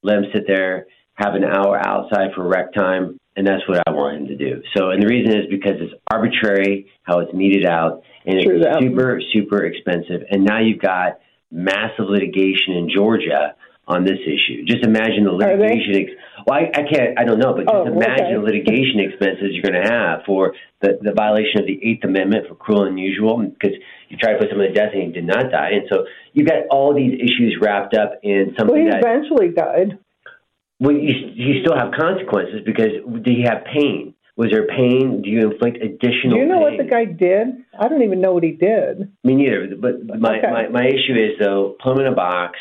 [0.02, 3.92] let them sit there, have an hour outside for rec time, and that's what I
[3.92, 4.62] want him to do.
[4.76, 8.66] So, and the reason is because it's arbitrary how it's meted out, and True it's
[8.66, 8.82] that.
[8.82, 10.26] super, super expensive.
[10.28, 11.20] And now you've got
[11.52, 13.54] massive litigation in Georgia
[13.86, 14.66] on this issue.
[14.66, 15.94] Just imagine the litigation.
[15.94, 17.14] Ex- well, I, I, can't.
[17.16, 18.34] I don't know, but just oh, imagine okay.
[18.34, 22.50] the litigation expenses you're going to have for the, the violation of the Eighth Amendment
[22.50, 23.78] for cruel and unusual, because
[24.10, 26.50] you tried to put someone to death and he did not die, and so you've
[26.50, 29.94] got all these issues wrapped up in something well, he that eventually died.
[30.80, 34.14] Well, you, you still have consequences because do you have pain?
[34.36, 35.22] Was there pain?
[35.22, 36.36] Do you inflict additional?
[36.36, 36.78] Do you know pain?
[36.78, 37.64] what the guy did?
[37.78, 39.10] I don't even know what he did.
[39.24, 39.66] Me neither.
[39.76, 40.50] But my, okay.
[40.50, 42.58] my my issue is though, put him in a box,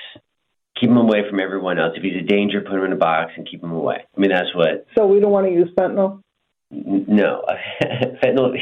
[0.80, 1.94] keep him away from everyone else.
[1.96, 3.98] If he's a danger, put him in a box and keep him away.
[4.16, 4.88] I mean, that's what.
[4.98, 6.22] So we don't want to use fentanyl.
[6.72, 7.44] No,
[8.24, 8.56] fentanyl.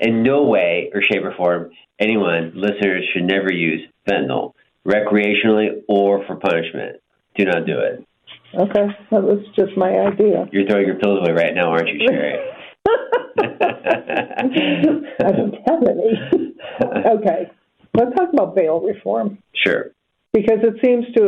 [0.00, 4.54] In no way or shape or form, anyone listeners should never use fentanyl
[4.86, 7.02] recreationally or for punishment.
[7.36, 8.06] Do not do it.
[8.54, 10.46] Okay, that was just my idea.
[10.50, 12.38] You're throwing your pills away right now, aren't you, Sherry?
[13.38, 16.54] I don't have any.
[16.82, 17.50] Okay,
[17.94, 19.38] let's talk about bail reform.
[19.54, 19.92] Sure.
[20.32, 21.22] Because it seems to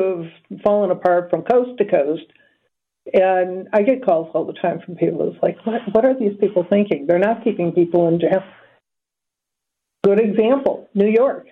[0.50, 2.24] have fallen apart from coast to coast.
[3.12, 5.28] And I get calls all the time from people.
[5.28, 7.06] It's like, what, what are these people thinking?
[7.08, 8.44] They're not keeping people in jail.
[10.04, 11.46] Good example New York.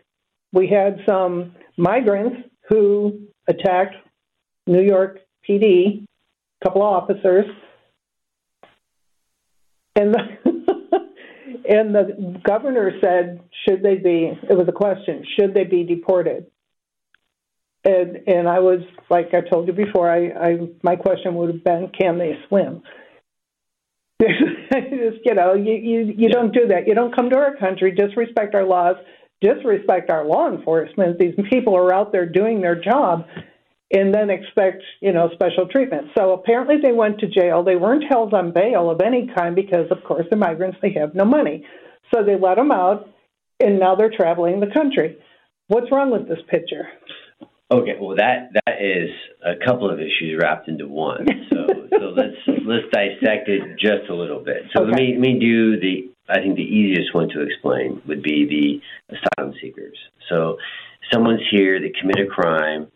[0.52, 3.94] We had some migrants who attacked
[4.66, 7.46] New York PD, a couple of officers,
[9.96, 10.20] and the,
[11.68, 14.32] and the governor said, should they be?
[14.48, 16.46] It was a question: should they be deported?
[17.84, 21.64] And and I was like I told you before, I, I my question would have
[21.64, 22.82] been, can they swim?
[24.20, 26.28] Just you know, you you, you yeah.
[26.28, 26.86] don't do that.
[26.86, 28.96] You don't come to our country, disrespect our laws,
[29.40, 31.18] disrespect our law enforcement.
[31.18, 33.24] These people are out there doing their job
[33.92, 36.08] and then expect, you know, special treatment.
[36.16, 37.64] So apparently they went to jail.
[37.64, 40.78] They weren't held on bail of any kind because, of course, they're migrants.
[40.80, 41.66] They have no money.
[42.14, 43.08] So they let them out,
[43.60, 45.18] and now they're traveling the country.
[45.68, 46.88] What's wrong with this picture?
[47.72, 49.10] Okay, well that that is
[49.46, 51.24] a couple of issues wrapped into one.
[51.52, 51.66] So
[51.98, 52.34] so let's
[52.66, 54.64] let's dissect it just a little bit.
[54.74, 54.90] So okay.
[54.90, 58.82] let me let me do the I think the easiest one to explain would be
[59.08, 59.96] the asylum seekers.
[60.28, 60.56] So
[61.12, 62.88] someone's here, they commit a crime,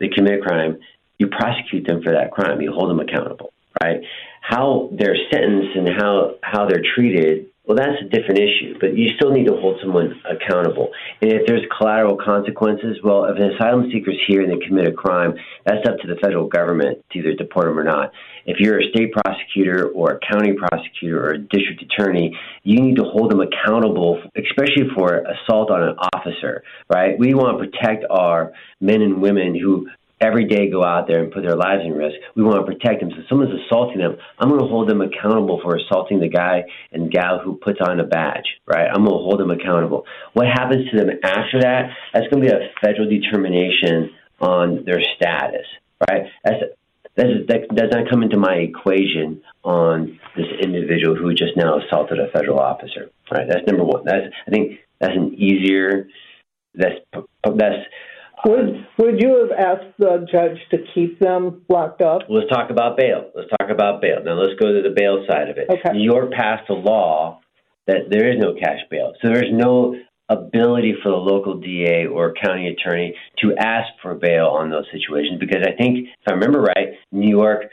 [0.00, 0.78] they commit a crime,
[1.18, 2.60] you prosecute them for that crime.
[2.60, 4.02] You hold them accountable, right?
[4.40, 9.10] How they're sentenced and how, how they're treated, well, that's a different issue, but you
[9.16, 10.88] still need to hold someone accountable.
[11.20, 14.92] And if there's collateral consequences, well, if an asylum seeker's here and they commit a
[14.92, 15.34] crime,
[15.66, 18.10] that's up to the federal government to either deport them or not.
[18.46, 22.96] If you're a state prosecutor or a county prosecutor or a district attorney, you need
[22.96, 27.18] to hold them accountable, especially for assault on an officer, right?
[27.18, 29.88] We want to protect our men and women who
[30.20, 32.16] every day go out there and put their lives in risk.
[32.34, 33.10] We want to protect them.
[33.10, 36.64] So if someone's assaulting them, I'm going to hold them accountable for assaulting the guy
[36.92, 38.88] and gal who puts on a badge, right?
[38.88, 40.04] I'm going to hold them accountable.
[40.32, 41.90] What happens to them after that?
[42.12, 45.66] That's going to be a federal determination on their status,
[46.08, 46.26] right?
[46.44, 46.62] That's,
[47.16, 52.20] that's, that does not come into my equation on this individual who just now assaulted
[52.20, 53.46] a federal officer, right?
[53.48, 54.04] That's number one.
[54.04, 56.08] That's I think that's an easier.
[56.74, 56.94] That's
[57.42, 57.82] that's
[58.44, 62.22] would would you have asked the judge to keep them locked up?
[62.28, 63.30] Let's talk about bail.
[63.34, 64.22] Let's talk about bail.
[64.24, 65.68] Now let's go to the bail side of it.
[65.68, 65.96] Okay.
[65.96, 67.40] New York passed a law
[67.86, 69.12] that there is no cash bail.
[69.22, 69.96] So there's no
[70.28, 75.40] ability for the local DA or county attorney to ask for bail on those situations
[75.40, 77.64] because I think if I remember right, New York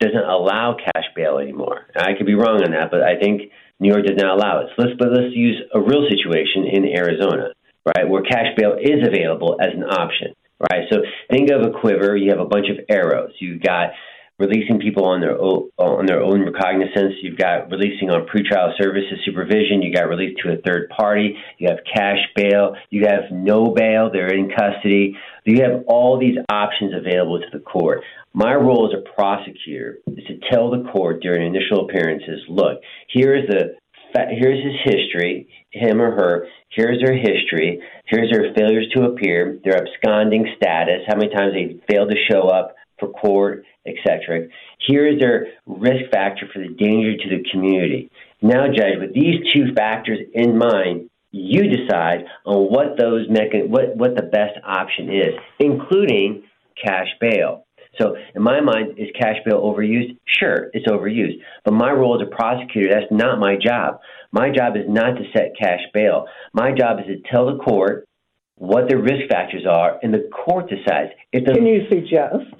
[0.00, 1.86] doesn't allow cash bail anymore.
[1.94, 4.68] I could be wrong on that, but I think New York does not allow it.
[4.74, 7.52] So let's but let's use a real situation in Arizona
[7.86, 10.34] right, where cash bail is available as an option,
[10.70, 10.84] right?
[10.90, 10.98] So
[11.30, 12.16] think of a quiver.
[12.16, 13.32] You have a bunch of arrows.
[13.40, 13.90] You've got
[14.38, 17.14] releasing people on their own, on their own recognizance.
[17.22, 19.82] You've got releasing on pretrial services supervision.
[19.82, 21.36] You got released to a third party.
[21.58, 22.74] You have cash bail.
[22.90, 24.10] You have no bail.
[24.12, 25.16] They're in custody.
[25.44, 28.02] You have all these options available to the court.
[28.32, 33.36] My role as a prosecutor is to tell the court during initial appearances, look, here
[33.36, 33.76] is the
[34.14, 36.46] here's his history, him or her.
[36.74, 37.80] Here's their history.
[38.06, 42.48] Here's their failures to appear, their absconding status, how many times they failed to show
[42.48, 44.48] up for court, etc.
[44.86, 48.10] Here is their risk factor for the danger to the community.
[48.40, 54.16] Now, Judge, with these two factors in mind, you decide on what those what what
[54.16, 56.44] the best option is, including
[56.82, 57.61] cash bail.
[58.00, 60.16] So, in my mind, is cash bail overused?
[60.26, 61.40] Sure, it's overused.
[61.64, 64.00] But my role as a prosecutor, that's not my job.
[64.30, 66.26] My job is not to set cash bail.
[66.54, 68.08] My job is to tell the court
[68.56, 71.12] what the risk factors are, and the court decides.
[71.32, 72.54] If the, Can you suggest?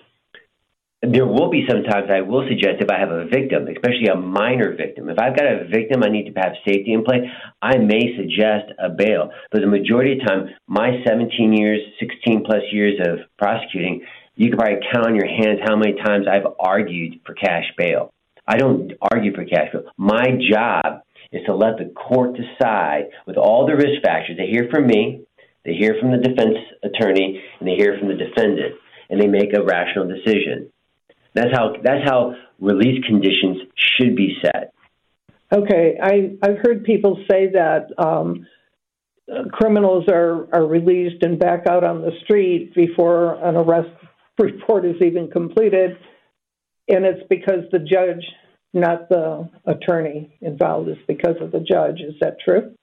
[1.03, 4.77] there will be sometimes I will suggest if I have a victim, especially a minor
[4.77, 7.29] victim, if I've got a victim I need to have safety in play,
[7.61, 9.31] I may suggest a bail.
[9.51, 14.03] But the majority of the time, my 17 years, 16 plus years of prosecuting,
[14.35, 18.13] you can probably count on your hands how many times I've argued for cash bail.
[18.47, 19.85] I don't argue for cash bail.
[19.97, 24.37] My job is to let the court decide with all the risk factors.
[24.37, 25.25] They hear from me,
[25.65, 28.75] they hear from the defense attorney, and they hear from the defendant,
[29.09, 30.71] and they make a rational decision.
[31.35, 34.75] That's how that's how release conditions should be set.
[35.53, 38.47] Okay, I I've heard people say that um,
[39.51, 43.91] criminals are are released and back out on the street before an arrest
[44.39, 45.97] report is even completed,
[46.89, 48.25] and it's because the judge,
[48.73, 52.01] not the attorney involved, is because of the judge.
[52.01, 52.75] Is that true?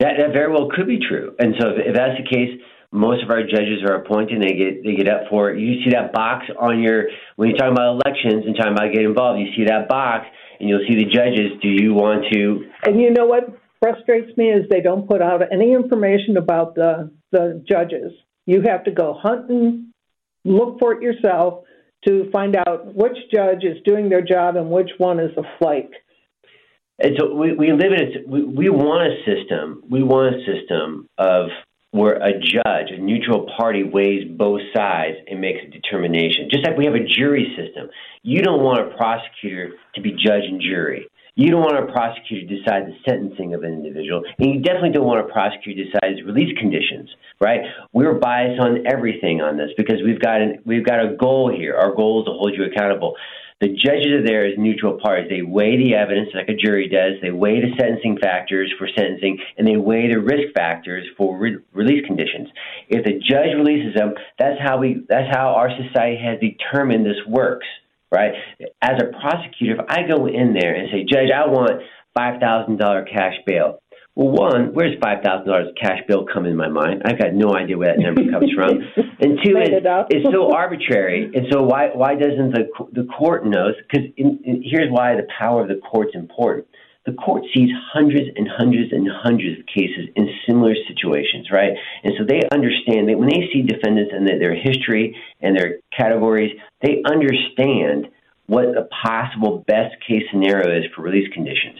[0.00, 2.60] That that very well could be true, and so if, if that's the case
[2.92, 4.42] most of our judges are appointed.
[4.42, 5.60] They get they get up for it.
[5.60, 7.04] You see that box on your
[7.36, 9.40] when you're talking about elections and talking about getting involved.
[9.40, 10.26] You see that box,
[10.58, 11.52] and you'll see the judges.
[11.62, 12.66] Do you want to?
[12.84, 17.12] And you know what frustrates me is they don't put out any information about the
[17.30, 18.12] the judges.
[18.46, 19.89] You have to go hunting,
[20.44, 21.64] look for it yourself
[22.06, 25.92] to find out which judge is doing their job and which one is a flake.
[27.02, 29.82] And so we, we live in a, we, we want a system.
[29.88, 31.48] We want a system of
[31.92, 36.48] where a judge, a neutral party, weighs both sides and makes a determination.
[36.50, 37.88] Just like we have a jury system.
[38.22, 41.08] You don't want a prosecutor to be judge and jury.
[41.34, 44.90] You don't want a prosecutor to decide the sentencing of an individual, and you definitely
[44.90, 47.08] don't want a prosecutor to decide his release conditions.
[47.40, 47.60] Right?
[47.92, 51.76] We're biased on everything on this because we've got an, we've got a goal here.
[51.76, 53.16] Our goal is to hold you accountable.
[53.60, 55.28] The judges are there as neutral parties.
[55.28, 57.20] They weigh the evidence like a jury does.
[57.20, 61.58] They weigh the sentencing factors for sentencing, and they weigh the risk factors for re-
[61.74, 62.48] release conditions.
[62.88, 65.04] If the judge releases them, that's how we.
[65.08, 67.66] That's how our society has determined this works.
[68.12, 68.32] Right?
[68.82, 71.82] As a prosecutor, if I go in there and say, Judge, I want
[72.14, 73.80] five thousand dollar cash bail,
[74.16, 77.02] well, one, where's five thousand dollars cash bill come in my mind?
[77.04, 78.80] I've got no idea where that number comes from.
[79.22, 81.30] And two, it's, it's so arbitrary.
[81.34, 83.74] And so why why doesn't the the court knows?
[83.86, 86.66] Because here's why the power of the court's important.
[87.06, 91.72] The court sees hundreds and hundreds and hundreds of cases in similar situations, right?
[92.04, 96.52] And so they understand that when they see defendants and their history and their categories,
[96.82, 98.08] they understand
[98.46, 101.78] what the possible best case scenario is for release conditions.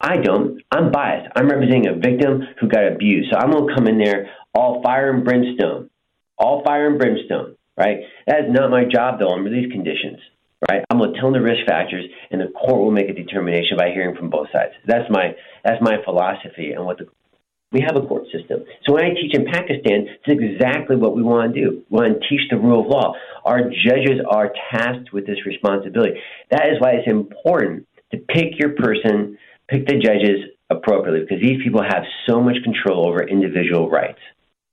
[0.00, 0.62] I don't.
[0.70, 1.30] I'm biased.
[1.36, 3.30] I'm representing a victim who got abused.
[3.30, 5.90] So I'm going to come in there all fire and brimstone,
[6.38, 7.98] all fire and brimstone, right?
[8.26, 10.18] That is not my job, though, on release conditions,
[10.70, 10.84] right?
[10.90, 13.76] I'm going to tell them the risk factors, and the court will make a determination
[13.76, 14.72] by hearing from both sides.
[14.86, 17.06] That's my that's my philosophy and what the
[17.72, 18.64] we have a court system.
[18.84, 21.82] So when I teach in Pakistan, it's exactly what we want to do.
[21.88, 23.14] We want to teach the rule of law.
[23.44, 26.18] Our judges are tasked with this responsibility.
[26.50, 29.38] That is why it's important to pick your person
[29.70, 34.18] pick the judges appropriately because these people have so much control over individual rights.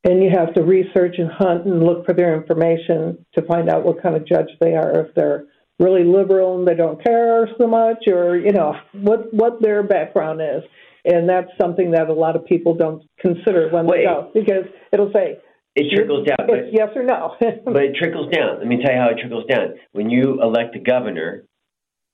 [0.04, 3.84] And you have to research and hunt and look for their information to find out
[3.84, 5.06] what kind of judge they are.
[5.06, 5.46] If they're
[5.80, 10.42] really liberal and they don't care so much, or you know what what their background
[10.42, 10.64] is,
[11.06, 14.00] and that's something that a lot of people don't consider when Wait.
[14.00, 15.38] they go because it'll say
[15.78, 16.48] it trickles down.
[16.48, 17.36] But, yes or no.
[17.40, 18.58] but it trickles down.
[18.58, 19.76] Let me tell you how it trickles down.
[19.92, 21.44] When you elect a governor,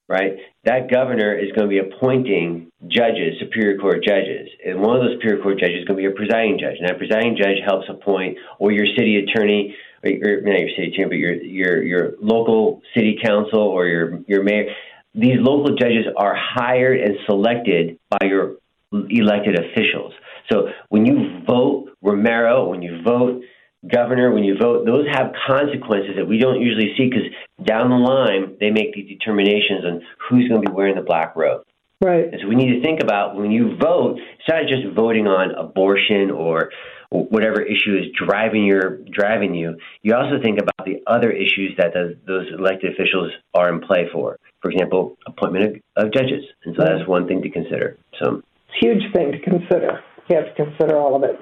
[0.08, 0.36] right?
[0.64, 4.48] That governor is going to be appointing judges, Superior Court judges.
[4.64, 6.76] And one of those Superior Court judges is going to be a presiding judge.
[6.78, 10.92] And that presiding judge helps appoint, or your city attorney, or, or not your city
[10.92, 14.66] attorney, but your, your, your local city council or your, your mayor.
[15.14, 18.56] These local judges are hired and selected by your
[18.92, 20.12] elected officials.
[20.50, 23.42] So when you vote Romero, when you vote
[23.88, 27.26] governor, when you vote, those have consequences that we don't usually see because
[27.64, 31.36] down the line they make these determinations on who's going to be wearing the black
[31.36, 31.64] robe.
[32.00, 32.24] Right.
[32.24, 35.52] And so we need to think about when you vote, it's not just voting on
[35.52, 36.70] abortion or
[37.10, 39.76] whatever issue is driving your driving you.
[40.02, 44.08] You also think about the other issues that the, those elected officials are in play
[44.12, 44.38] for.
[44.60, 46.96] For example, appointment of, of judges, and so right.
[46.96, 47.98] that's one thing to consider.
[48.20, 50.00] So, it's a huge thing to consider.
[50.28, 51.38] You have to consider all of it.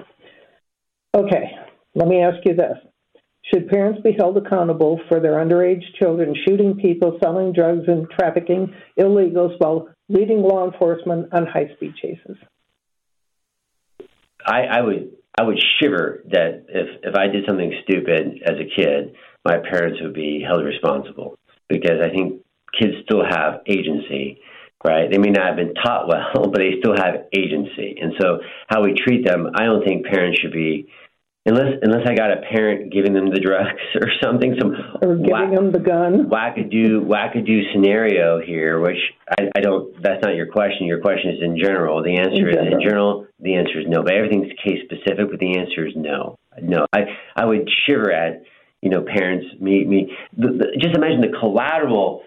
[1.15, 1.51] Okay,
[1.95, 2.77] let me ask you this.
[3.53, 8.73] Should parents be held accountable for their underage children shooting people, selling drugs, and trafficking
[8.97, 12.37] illegals while leading law enforcement on high speed chases?
[14.45, 18.81] I, I would I would shiver that if if I did something stupid as a
[18.81, 21.37] kid, my parents would be held responsible
[21.67, 22.41] because I think
[22.79, 24.39] kids still have agency,
[24.85, 25.09] right?
[25.11, 28.83] They may not have been taught well, but they still have agency, and so how
[28.83, 30.87] we treat them, I don't think parents should be
[31.45, 35.31] unless unless I got a parent giving them the drugs or something, some or giving
[35.31, 40.01] whack, them the gun, wackadoo wackadoo scenario here, which I, I don't.
[40.01, 40.87] That's not your question.
[40.87, 42.03] Your question is in general.
[42.03, 42.73] The answer in is general.
[42.73, 43.27] in general.
[43.39, 44.03] The answer is no.
[44.03, 45.29] But everything's case specific.
[45.29, 46.37] But the answer is no.
[46.61, 46.85] No.
[46.93, 47.01] I
[47.35, 48.43] I would shiver at
[48.81, 50.15] you know parents me me.
[50.37, 52.23] The, the, just imagine the collateral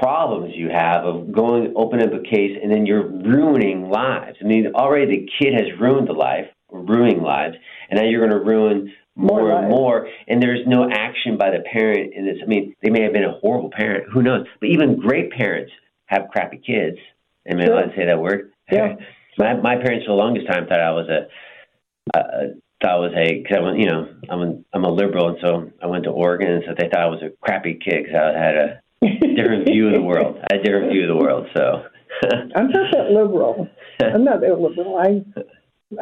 [0.00, 4.36] problems you have of going open up a case and then you're ruining lives.
[4.38, 7.56] I mean, already the kid has ruined the life ruining lives,
[7.88, 10.08] and now you're going to ruin more, and more.
[10.26, 12.36] And there's no action by the parent in this.
[12.42, 14.46] I mean, they may have been a horrible parent, who knows?
[14.60, 15.72] But even great parents
[16.06, 16.98] have crappy kids.
[17.46, 17.72] I sure.
[17.72, 18.52] allowed to say that word?
[18.70, 18.96] Yeah.
[19.38, 21.28] my my parents for the longest time thought I was a.
[22.16, 25.28] Uh, thought I was a because I went, you know, I'm a, I'm a liberal,
[25.28, 28.04] and so I went to Oregon, and so they thought I was a crappy kid
[28.04, 28.80] because I had a
[29.34, 30.38] different view of the world.
[30.38, 31.46] I had a different view of the world.
[31.56, 31.82] So
[32.54, 33.68] I'm not that liberal.
[34.02, 34.96] I'm not that liberal.
[34.96, 35.24] I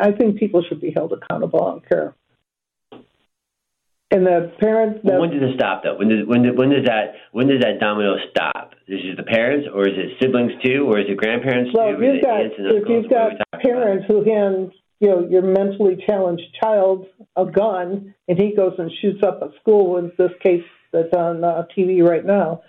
[0.00, 1.60] I think people should be held accountable.
[1.60, 2.14] Don't care.
[4.10, 5.00] And the parents.
[5.02, 5.96] Well, when does it stop, though?
[5.98, 8.74] When does when does, when does that when does that domino stop?
[8.86, 11.98] Is it the parents, or is it siblings too, or is it grandparents well, too?
[11.98, 16.44] Well, if you've got if you've got parents who hand you know your mentally challenged
[16.62, 21.12] child a gun, and he goes and shoots up a school, in this case that's
[21.12, 22.62] on uh, TV right now.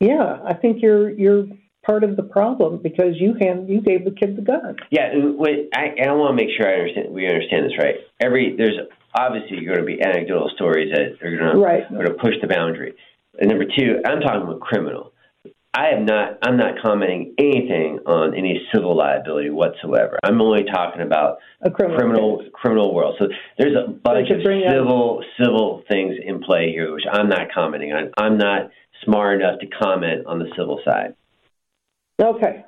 [0.00, 1.44] Yeah, I think you're you're
[1.90, 4.76] part of the problem because you hand you gave the kid the gun.
[4.90, 7.12] Yeah, wait, I, I want to make sure I understand.
[7.12, 7.96] We understand this right.
[8.20, 8.78] Every there's
[9.18, 11.90] obviously going to be anecdotal stories that are going to right.
[11.90, 12.94] going to push the boundary.
[13.40, 15.12] And number two, I'm talking about criminal.
[15.74, 16.38] I am not.
[16.42, 20.18] I'm not commenting anything on any civil liability whatsoever.
[20.22, 23.16] I'm only talking about a criminal criminal, criminal world.
[23.18, 23.26] So
[23.58, 28.10] there's a bunch of civil civil things in play here, which I'm not commenting on.
[28.16, 28.70] I'm not
[29.04, 31.14] smart enough to comment on the civil side.
[32.20, 32.64] Okay.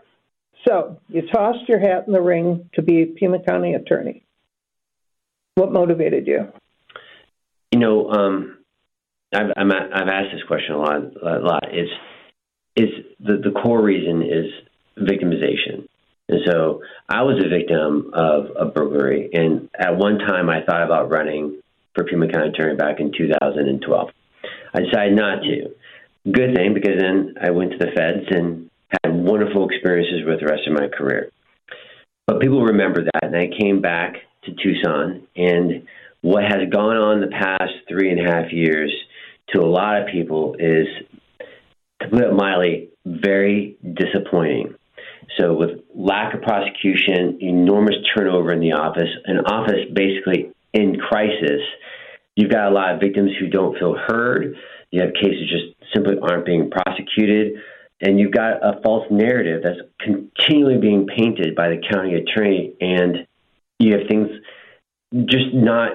[0.67, 4.25] So you tossed your hat in the ring to be a Pima County attorney.
[5.55, 6.49] What motivated you?
[7.73, 8.59] You know, um,
[9.35, 11.03] I've, i have asked this question a lot.
[11.23, 11.65] A lot.
[11.71, 11.91] It's
[12.77, 12.89] is
[13.21, 14.47] the the core reason is
[14.99, 15.89] victimization,
[16.29, 20.83] and so I was a victim of a burglary, and at one time I thought
[20.83, 21.61] about running
[21.95, 24.11] for Pima County attorney back in 2012.
[24.75, 25.75] I decided not to.
[26.31, 28.71] Good thing because then I went to the feds and
[29.05, 31.31] had wonderful experiences with the rest of my career.
[32.27, 34.15] But people remember that, and I came back
[34.45, 35.87] to Tucson, and
[36.21, 38.93] what has gone on the past three and a half years
[39.49, 40.87] to a lot of people is,
[42.01, 44.75] to put it mildly, very disappointing.
[45.39, 51.61] So, with lack of prosecution, enormous turnover in the office, an office basically in crisis,
[52.37, 54.55] you've got a lot of victims who don't feel heard.
[54.91, 57.55] You have cases just simply aren't being prosecuted
[58.03, 63.27] and you've got a false narrative that's continually being painted by the county attorney, and
[63.79, 64.29] you have things
[65.27, 65.93] just not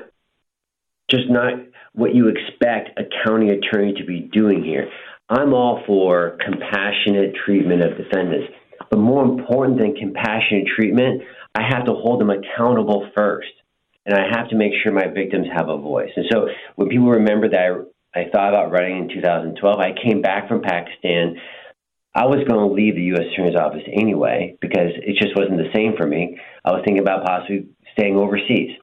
[1.11, 1.53] just not
[1.93, 4.89] what you expect a county attorney to be doing here.
[5.29, 8.53] I'm all for compassionate treatment of defendants,
[8.89, 11.23] but more important than compassionate treatment,
[11.55, 13.49] I have to hold them accountable first.
[14.05, 16.11] And I have to make sure my victims have a voice.
[16.15, 17.85] And so when people remember that
[18.15, 21.35] I, I thought about running in 2012, I came back from Pakistan
[22.17, 23.29] I was going to leave the U.S.
[23.31, 26.39] Attorney's Office anyway because it just wasn't the same for me.
[26.65, 28.73] I was thinking about possibly staying overseas.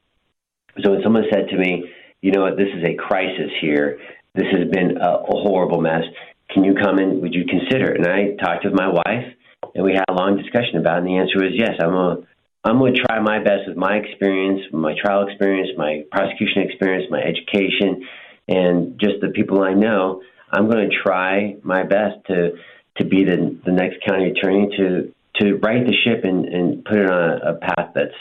[0.81, 1.91] So when someone said to me,
[2.23, 3.99] you know what, this is a crisis here,
[4.37, 6.07] this has been a, a horrible mess,
[6.51, 7.99] can you come and would you consider it?
[7.99, 9.27] And I talked with my wife
[9.75, 11.75] and we had a long discussion about it, and the answer was yes.
[11.83, 12.23] I'm a
[12.63, 17.05] I'm going to try my best with my experience, my trial experience, my prosecution experience,
[17.11, 18.07] my education,
[18.49, 20.23] and just the people I know.
[20.51, 22.53] I'm going to try my best to
[22.97, 26.97] to be the the next county attorney to to right the ship and, and put
[26.97, 28.15] it on a, a path that's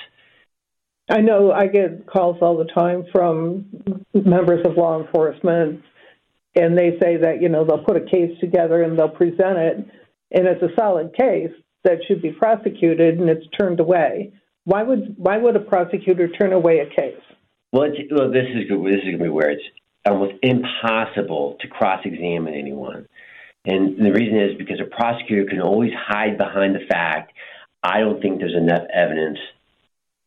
[1.09, 3.65] I know I get calls all the time from
[4.13, 5.83] members of law enforcement,
[6.55, 9.77] and they say that, you know, they'll put a case together and they'll present it,
[10.31, 11.51] and it's a solid case
[11.83, 14.31] that should be prosecuted, and it's turned away.
[14.63, 17.19] Why would why would a prosecutor turn away a case?
[17.73, 19.63] Well, it's, well, this is this is going to be where it's
[20.05, 23.07] almost impossible to cross-examine anyone,
[23.65, 27.33] and the reason is because a prosecutor can always hide behind the fact
[27.81, 29.39] I don't think there's enough evidence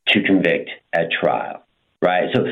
[0.09, 1.63] to convict at trial,
[2.01, 2.29] right?
[2.35, 2.45] So,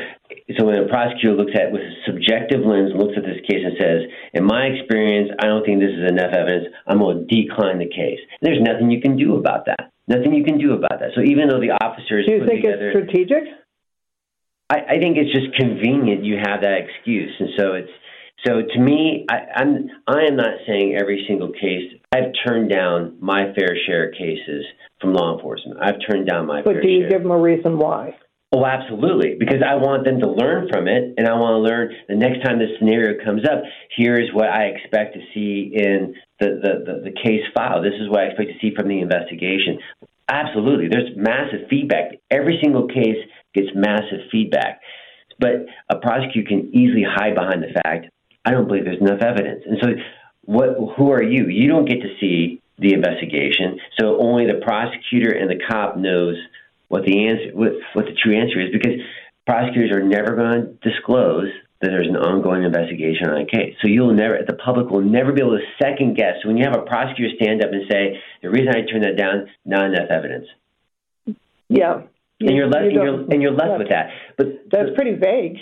[0.57, 3.77] so when a prosecutor looks at with a subjective lens, looks at this case and
[3.79, 4.01] says,
[4.33, 6.73] "In my experience, I don't think this is enough evidence.
[6.87, 9.91] I'm going to decline the case." There's nothing you can do about that.
[10.07, 11.11] Nothing you can do about that.
[11.15, 13.43] So even though the officers Do you think together, it's strategic?
[14.69, 17.91] I, I think it's just convenient you have that excuse, and so it's
[18.45, 21.91] so to me, I, I'm I am not saying every single case.
[22.11, 24.65] I've turned down my fair share of cases
[25.01, 25.79] from law enforcement.
[25.81, 27.09] I've turned down my But do you share.
[27.09, 28.15] give them a reason why?
[28.51, 29.35] Oh, absolutely.
[29.37, 32.45] Because I want them to learn from it, and I want to learn the next
[32.45, 33.63] time this scenario comes up.
[33.97, 37.81] Here's what I expect to see in the, the, the, the case file.
[37.81, 39.79] This is what I expect to see from the investigation.
[40.29, 40.87] Absolutely.
[40.87, 42.13] There's massive feedback.
[42.31, 43.19] Every single case
[43.53, 44.79] gets massive feedback.
[45.37, 48.07] But a prosecutor can easily hide behind the fact,
[48.45, 49.63] I don't believe there's enough evidence.
[49.65, 49.87] And so,
[50.43, 51.47] what, who are you?
[51.47, 56.35] You don't get to see the investigation, so only the prosecutor and the cop knows
[56.89, 58.99] what the answer, what, what the true answer is, because
[59.47, 61.47] prosecutors are never going to disclose
[61.81, 63.75] that there's an ongoing investigation on a case.
[63.81, 66.35] So you'll never, the public will never be able to second guess.
[66.41, 69.17] So when you have a prosecutor stand up and say, "The reason I turned that
[69.17, 70.47] down, not enough evidence,"
[71.69, 72.01] Yeah.
[72.39, 74.09] and you're left, You and you're, and you're left with that.
[74.37, 75.57] But That's pretty vague.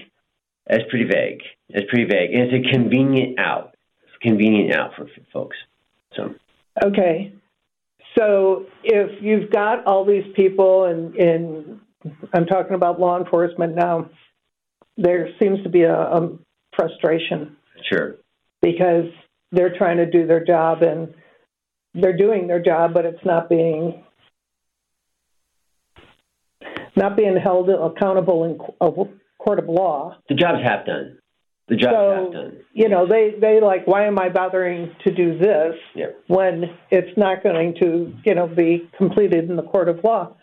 [0.68, 1.42] that's pretty vague.
[1.74, 3.76] It's pretty vague, and it's a convenient out.
[4.04, 5.58] It's convenient out for folks.
[6.16, 6.36] So
[6.82, 7.34] Okay.
[8.18, 11.80] So if you've got all these people, and, and
[12.34, 14.10] I'm talking about law enforcement now,
[14.98, 16.38] there seems to be a, a
[16.76, 17.58] frustration
[17.92, 18.16] sure.
[18.62, 19.06] because
[19.52, 21.14] they're trying to do their job and
[21.96, 24.04] they're doing their job, but it's not being
[26.96, 28.92] not being held accountable in a
[29.40, 30.16] court of law.
[30.30, 31.18] The job's half done.
[31.70, 32.58] The job's So half done.
[32.74, 36.08] you know they they like why am I bothering to do this Yeah.
[36.28, 40.36] when it's not going to you know be completed in the court of law.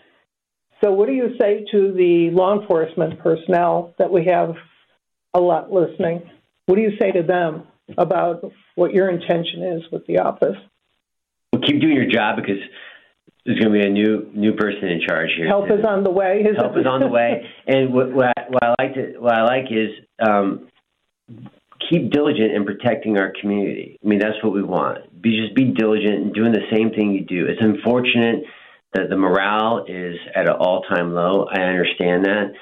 [0.82, 4.54] So what do you say to the law enforcement personnel that we have
[5.34, 6.22] a lot listening?
[6.66, 7.64] What do you say to them
[7.98, 10.56] about what your intention is with the office?
[11.52, 12.62] Well, keep doing your job because
[13.44, 15.48] there's going to be a new new person in charge here.
[15.48, 16.42] Help is on the way.
[16.56, 16.80] Help it?
[16.80, 17.42] is on the way.
[17.66, 19.90] And what, what, I, what I like to what I like is
[20.26, 20.68] um,
[21.90, 23.98] keep diligent in protecting our community.
[24.02, 25.20] I mean, that's what we want.
[25.20, 27.46] Be just be diligent in doing the same thing you do.
[27.46, 28.44] It's unfortunate
[28.94, 31.46] that the morale is at an all time low.
[31.50, 32.52] I understand that,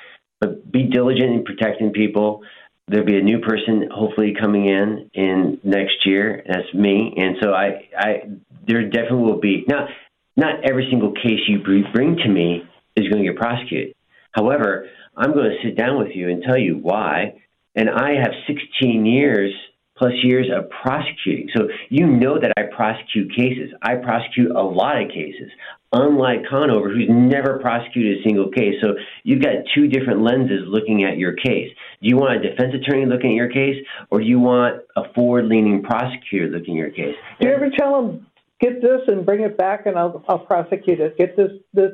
[0.40, 2.42] but be diligent in protecting people.
[2.86, 6.42] There'll be a new person hopefully coming in in next year.
[6.46, 8.22] That's me, and so I, I
[8.66, 9.88] there definitely will be now.
[10.36, 12.62] Not every single case you bring to me
[12.94, 13.94] is going to get prosecuted.
[14.30, 17.40] However, I'm going to sit down with you and tell you why.
[17.78, 19.54] And I have 16 years
[19.96, 21.48] plus years of prosecuting.
[21.56, 23.70] So you know that I prosecute cases.
[23.82, 25.50] I prosecute a lot of cases,
[25.92, 28.74] unlike Conover, who's never prosecuted a single case.
[28.82, 31.70] So you've got two different lenses looking at your case.
[32.02, 33.76] Do you want a defense attorney looking at your case,
[34.10, 37.16] or do you want a forward leaning prosecutor looking at your case?
[37.40, 38.26] Do you ever tell them
[38.60, 41.16] get this and bring it back, and I'll I'll prosecute it.
[41.16, 41.92] Get this this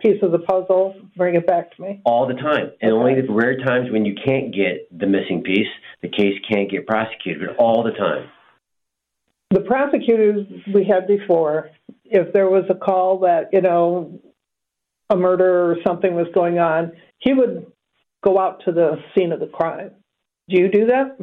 [0.00, 2.00] piece of the puzzle, bring it back to me.
[2.04, 2.70] all the time.
[2.80, 3.00] And Okay.
[3.00, 5.68] only the rare times when you can't get the missing piece,
[6.02, 8.28] the case can't get prosecuted, but all the time.
[9.50, 11.70] The prosecutors we had before,
[12.04, 14.20] if there was a call that, you know,
[15.10, 17.66] a murder or something was going on, he would
[18.22, 19.90] go out to the scene of the crime.
[20.48, 21.16] Do you do that?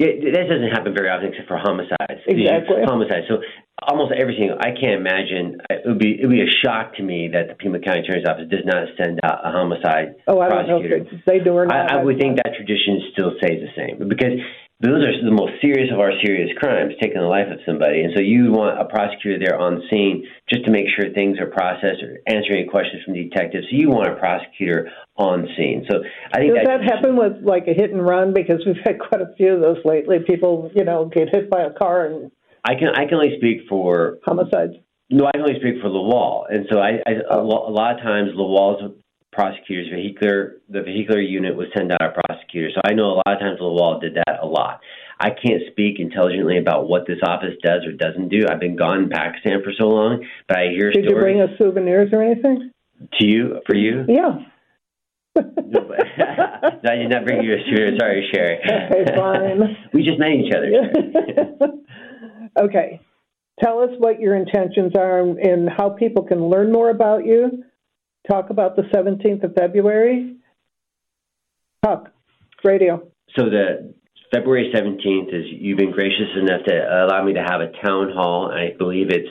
[0.00, 2.24] It, that doesn't happen very often except for homicides.
[2.24, 2.80] Exactly.
[2.88, 3.28] Homicides.
[3.28, 3.44] So
[3.84, 4.48] almost everything.
[4.56, 7.54] I can't imagine, it would be, it would be a shock to me that the
[7.54, 11.24] Pima County Attorney's Office does not send out a homicide Oh, I don't know if
[11.26, 11.92] they do or not.
[11.92, 14.40] I, I would think that tradition still stays the same because
[14.80, 18.00] those are the most serious of our serious crimes, taking the life of somebody.
[18.00, 21.46] And so you want a prosecutor there on scene just to make sure things are
[21.46, 23.66] processed or answering questions from detectives.
[23.70, 25.84] So you want a prosecutor on scene.
[25.90, 26.00] So
[26.32, 28.32] I think Does that tradition- happen with like a hit and run?
[28.32, 30.20] Because we've had quite a few of those lately.
[30.26, 32.30] People, you know, get hit by a car and
[32.64, 34.74] I can I can only speak for homicides.
[35.10, 38.30] no, I can only speak for LaWall, and so I, I a, lot of times
[38.36, 38.94] LaWall's
[39.32, 42.70] prosecutors vehicular the vehicular unit would send out a prosecutor.
[42.74, 44.80] So I know a lot of times the LaWall did that a lot.
[45.20, 48.46] I can't speak intelligently about what this office does or doesn't do.
[48.50, 51.50] I've been gone in Pakistan for so long, but I hear Did you bring us
[51.58, 52.72] souvenirs or anything?
[53.18, 54.04] to you for you.
[54.08, 54.44] Yeah.
[55.36, 57.96] no, but, you're not bringing you a shooter.
[57.98, 58.58] Sorry, Sherry.
[58.58, 59.76] Okay, fine.
[59.92, 61.72] we just met each other.
[62.64, 63.00] okay.
[63.62, 67.64] Tell us what your intentions are and how people can learn more about you.
[68.28, 70.36] Talk about the 17th of February.
[71.84, 72.10] Talk.
[72.62, 73.10] Radio.
[73.36, 73.94] So the
[74.34, 78.50] February 17th is you've been gracious enough to allow me to have a town hall.
[78.52, 79.28] I believe it's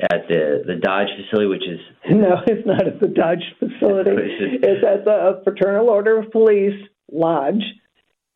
[0.00, 4.10] at the the Dodge facility, which is no, it's not at the Dodge facility.
[4.14, 7.62] it's at the Fraternal Order of Police Lodge.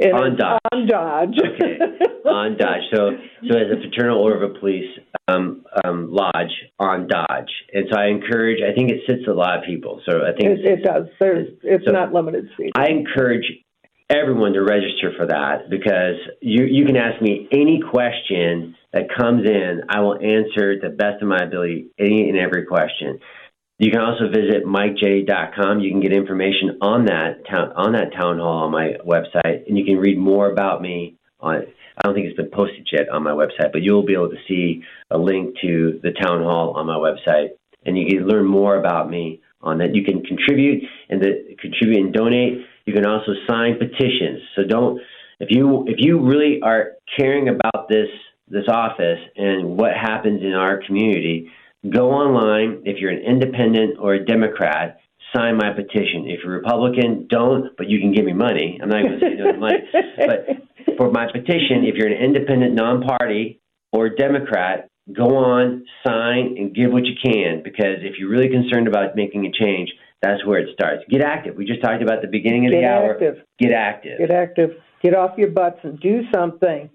[0.01, 0.61] On Dodge.
[0.73, 1.39] On Dodge.
[1.39, 1.79] okay.
[2.27, 2.83] On Dodge.
[2.95, 3.11] So
[3.49, 4.91] so as a Fraternal Order of Police
[5.29, 8.59] um, um, Lodge on Dodge, and so I encourage.
[8.63, 10.01] I think it sits a lot of people.
[10.09, 11.07] So I think it, it does.
[11.19, 12.73] There's it's so not limited seats.
[12.75, 13.45] I encourage
[14.09, 19.47] everyone to register for that because you you can ask me any question that comes
[19.47, 19.83] in.
[19.89, 23.19] I will answer to the best of my ability any and every question.
[23.79, 25.81] You can also visit MikeJette.com.
[25.81, 29.77] You can get information on that town on that town hall on my website, and
[29.77, 31.57] you can read more about me on.
[31.99, 34.37] I don't think it's been posted yet on my website, but you'll be able to
[34.49, 37.51] see a link to the town hall on my website,
[37.85, 39.95] and you can learn more about me on that.
[39.95, 44.41] You can contribute and the, contribute and donate you can also sign petitions.
[44.55, 45.01] So don't
[45.41, 48.09] if you if you really are caring about this
[48.49, 51.51] this office and what happens in our community,
[51.91, 52.82] go online.
[52.84, 55.01] If you're an independent or a Democrat,
[55.34, 56.26] sign my petition.
[56.26, 58.78] If you're Republican, don't, but you can give me money.
[58.82, 59.78] I'm not going to say no money,
[60.16, 63.61] but for my petition, if you're an independent, non-party
[63.93, 67.62] or Democrat, go on, sign, and give what you can.
[67.62, 69.91] Because if you're really concerned about making a change,
[70.22, 71.05] that's where it starts.
[71.11, 71.57] Get active.
[71.57, 73.12] We just talked about the beginning of Get the hour.
[73.12, 73.37] Active.
[73.59, 74.18] Get active.
[74.18, 74.70] Get active.
[75.03, 76.89] Get off your butts and do something.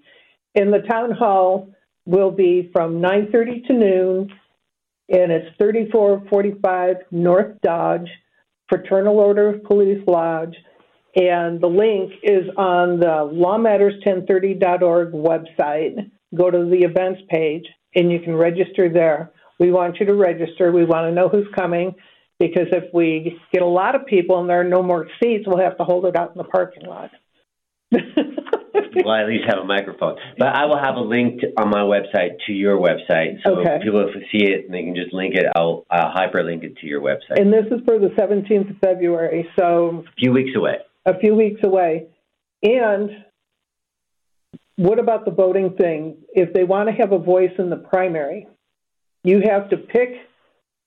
[0.54, 1.70] And the town hall
[2.04, 4.32] will be from 9:30 to noon,
[5.12, 8.08] and it's 3445 North Dodge,
[8.68, 10.56] Fraternal Order of Police Lodge,
[11.14, 16.10] and the link is on the lawmatters1030.org website.
[16.34, 19.32] Go to the events page, and you can register there.
[19.60, 20.72] We want you to register.
[20.72, 21.94] We want to know who's coming
[22.38, 25.62] because if we get a lot of people and there are no more seats, we'll
[25.62, 27.10] have to hold it out in the parking lot.
[29.04, 30.16] well, I at least have a microphone.
[30.38, 33.78] But I will have a link to, on my website to your website, so okay.
[33.82, 35.46] people if see it and they can just link it.
[35.54, 37.40] I'll, I'll hyperlink it to your website.
[37.40, 40.76] And this is for the 17th of February, so a few weeks away.
[41.04, 42.06] A few weeks away,
[42.62, 43.10] and
[44.76, 46.16] what about the voting thing?
[46.32, 48.46] If they want to have a voice in the primary,
[49.24, 50.10] you have to pick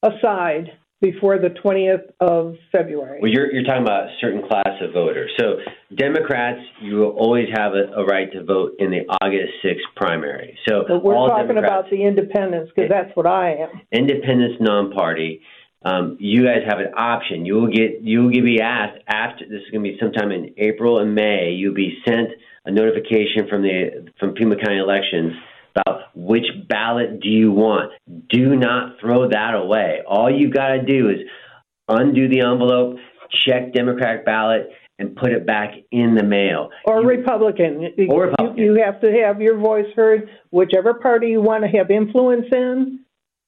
[0.04, 0.72] a side
[1.02, 3.20] before the 20th of February.
[3.22, 5.32] Well, you're, you're talking about a certain class of voters.
[5.40, 5.58] So,
[5.96, 10.58] Democrats, you will always have a, a right to vote in the August 6th primary.
[10.68, 13.82] So, but we're talking Democrats, about the independents because that's what I am.
[13.92, 15.42] Independents, non-party.
[15.84, 17.46] Um, you guys have an option.
[17.46, 20.56] You will get you will be asked after this is going to be sometime in
[20.58, 21.52] April and May.
[21.52, 22.30] You'll be sent
[22.66, 25.34] a notification from the from Pima County Elections
[25.76, 27.92] about which ballot do you want.
[28.30, 30.00] Do not throw that away.
[30.08, 31.20] All you've got to do is
[31.88, 32.98] undo the envelope,
[33.30, 36.70] check Democratic ballot, and put it back in the mail.
[36.86, 37.94] Or you, Republican.
[38.10, 38.58] Or Republican.
[38.58, 40.30] You, you have to have your voice heard.
[40.52, 43.02] Whichever party you want to have influence in,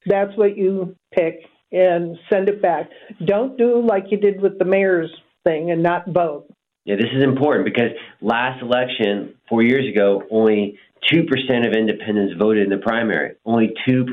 [0.05, 1.39] that's what you pick
[1.71, 2.89] and send it back.
[3.25, 5.11] Don't do like you did with the mayor's
[5.45, 6.47] thing and not vote.
[6.85, 10.79] Yeah, this is important because last election, four years ago, only
[11.11, 13.35] 2% of independents voted in the primary.
[13.45, 14.03] Only 2%.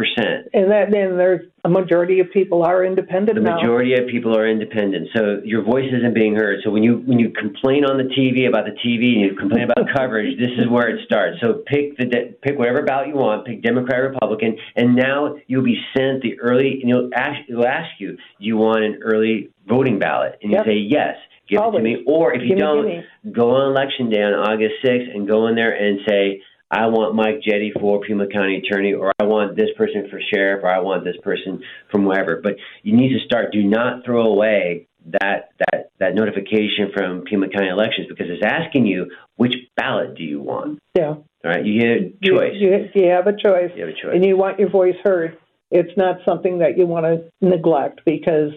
[0.53, 3.57] And that then there's a majority of people are independent The now.
[3.57, 5.09] majority of people are independent.
[5.17, 6.61] So your voice isn't being heard.
[6.63, 9.65] So when you when you complain on the TV about the TV and you complain
[9.65, 11.39] about coverage, this is where it starts.
[11.43, 15.65] So pick the de- pick whatever ballot you want, pick Democrat, Republican, and now you'll
[15.65, 19.51] be sent the early and you'll ask you'll ask you, do you want an early
[19.67, 20.39] voting ballot?
[20.43, 20.67] And you yep.
[20.67, 21.17] say yes
[21.49, 21.81] give Always.
[21.81, 22.05] it to me.
[22.07, 25.47] Or if you give don't, me, go on election day on August 6th and go
[25.49, 26.41] in there and say,
[26.71, 30.65] I want Mike Jette for Pima County Attorney, or I want this person for sheriff,
[30.65, 32.41] or I want this person from wherever.
[32.43, 33.53] But you need to start.
[33.53, 34.89] Do not throw away
[35.21, 40.25] that that that notification from Pima County Elections because it's asking you which ballot do
[40.25, 40.81] you want.
[40.95, 41.15] Yeah.
[41.15, 41.65] All right.
[41.65, 42.55] You get a choice.
[42.55, 43.71] You, you, you have a choice.
[43.77, 44.15] You have a choice.
[44.15, 45.39] And you want your voice heard.
[45.71, 48.53] It's not something that you want to neglect because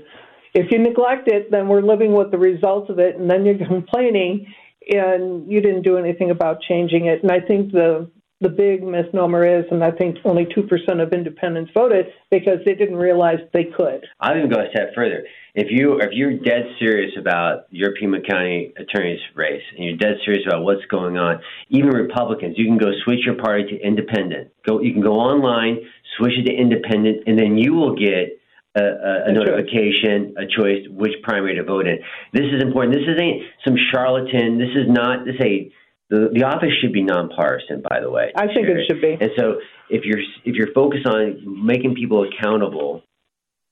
[0.54, 3.58] if you neglect it, then we're living with the results of it, and then you're
[3.68, 4.48] complaining
[4.90, 7.24] and you didn't do anything about changing it.
[7.24, 8.10] And I think the
[8.40, 12.76] the big misnomer is, and I think only two percent of independents voted because they
[12.76, 14.06] didn't realize they could.
[14.20, 15.24] I'll even go a step further.
[15.56, 20.18] If you if you're dead serious about your Pima County attorney's race and you're dead
[20.24, 24.52] serious about what's going on, even Republicans, you can go switch your party to independent.
[24.68, 25.80] Go you can go online,
[26.18, 28.37] switch it to independent, and then you will get
[28.78, 31.98] a, a, a notification, a choice, which primary to vote in.
[32.34, 32.96] This is important.
[32.96, 34.58] This isn't some charlatan.
[34.58, 35.72] This is not this a
[36.10, 38.32] the, the office should be nonpartisan, by the way.
[38.36, 38.84] I think Sherry.
[38.84, 39.18] it should be.
[39.20, 39.60] And so
[39.90, 43.04] if you're if you're focused on making people accountable,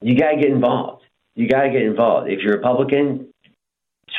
[0.01, 1.03] you got to get involved.
[1.35, 2.29] You got to get involved.
[2.29, 3.27] If you're Republican,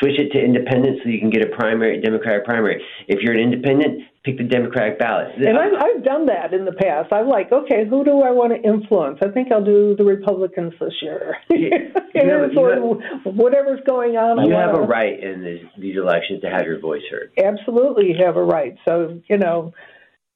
[0.01, 2.83] switch it to independent so you can get a primary Democratic primary.
[3.09, 5.29] If you're an independent, pick the Democratic ballot.
[5.37, 7.13] And I've, I've done that in the past.
[7.13, 9.19] I'm like, okay, who do I want to influence?
[9.23, 11.37] I think I'll do the Republicans this year.
[11.51, 11.71] You-
[12.15, 14.47] you And have- you sort of whatever's going on.
[14.49, 17.31] you have a right in this, these elections to have your voice heard.
[17.43, 18.75] absolutely you have a right.
[18.89, 19.73] So, you know,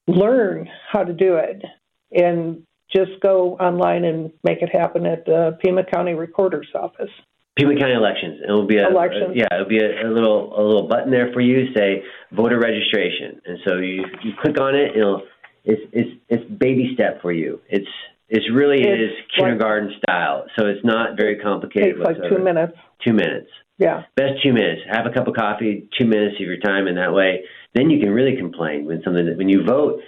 [0.07, 1.63] learn how to do it
[2.13, 2.63] and
[2.95, 7.11] just go online and make it happen at the Pima County Recorder's Office.
[7.57, 8.41] Pima County elections.
[8.47, 9.33] It will be a Elections.
[9.35, 9.47] yeah.
[9.53, 11.73] It'll be a, a little a little button there for you.
[11.75, 14.97] Say voter registration, and so you you click on it.
[14.97, 15.23] It'll
[15.65, 17.61] it's it's it's baby step for you.
[17.69, 17.89] It's
[18.29, 20.47] it's really It's is like- kindergarten style.
[20.59, 21.97] So it's not very complicated.
[21.97, 22.73] takes like two minutes.
[23.05, 23.49] Two minutes.
[23.79, 24.05] Yeah.
[24.15, 24.83] Best two minutes.
[24.91, 25.89] Have a cup of coffee.
[25.99, 27.41] Two minutes of your time, and that way,
[27.75, 30.01] then you can really complain when something when you vote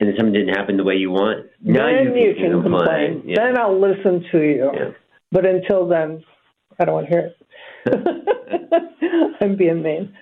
[0.00, 1.46] and something didn't happen the way you want.
[1.62, 3.22] Now then you you can complain.
[3.26, 3.36] Yeah.
[3.46, 4.70] Then I'll listen to you.
[4.74, 4.90] Yeah.
[5.32, 6.24] But until then,
[6.80, 7.32] I don't want to hear
[7.86, 9.36] it.
[9.40, 10.14] I'm being mean.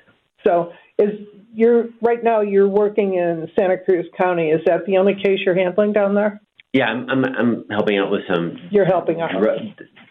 [0.44, 1.10] So, is
[1.54, 4.50] you're right now you're working in Santa Cruz County?
[4.50, 6.40] Is that the only case you're handling down there?
[6.72, 9.30] Yeah, I'm, I'm I'm helping out with some You're helping out.
[9.40, 9.58] drug,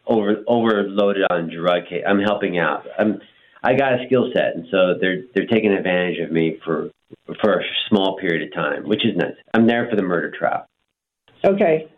[0.07, 2.03] over overloaded on drug case.
[2.07, 2.85] I'm helping out.
[2.97, 3.19] I'm
[3.63, 6.89] I got a skill set, and so they're they're taking advantage of me for
[7.41, 9.35] for a small period of time, which is nice.
[9.53, 10.65] I'm there for the murder trial.
[11.43, 11.89] Okay.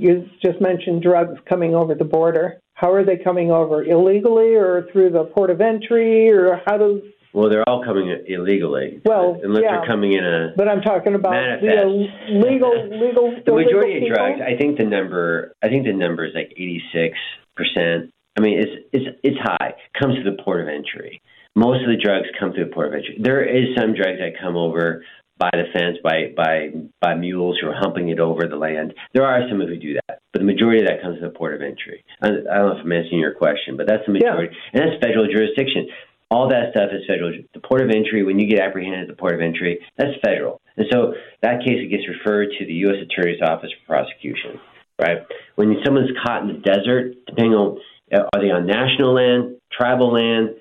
[0.00, 2.60] You just mentioned drugs coming over the border.
[2.74, 3.82] How are they coming over?
[3.82, 9.00] Illegally or through the port of entry or how do Well, they're all coming illegally.
[9.04, 9.78] Well, unless yeah.
[9.78, 12.28] they're coming in a but I'm talking about the Manifest.
[12.28, 14.40] illegal legal the illegal majority of drugs.
[14.40, 15.52] I think the number.
[15.62, 17.16] I think the number is like 86
[17.56, 18.10] percent.
[18.36, 19.74] I mean, it's it's it's high.
[19.98, 21.22] Comes to the port of entry.
[21.54, 23.16] Most of the drugs come through the port of entry.
[23.18, 25.02] There is some drugs that come over
[25.38, 26.70] by the fence by by
[27.00, 28.94] by mules who are humping it over the land.
[29.12, 31.54] There are some who do that, but the majority of that comes to the port
[31.54, 32.04] of entry.
[32.22, 35.02] I, I don't know if I'm answering your question, but that's the majority, and that's
[35.02, 35.88] federal jurisdiction.
[36.28, 37.32] All that stuff is federal.
[37.54, 40.60] The port of entry, when you get apprehended at the port of entry, that's federal.
[40.76, 42.96] And so that case it gets referred to the U.S.
[42.98, 44.58] Attorney's Office for prosecution,
[44.98, 45.18] right?
[45.54, 47.78] When someone's caught in the desert, depending on
[48.12, 50.56] uh, are they on national land, tribal land,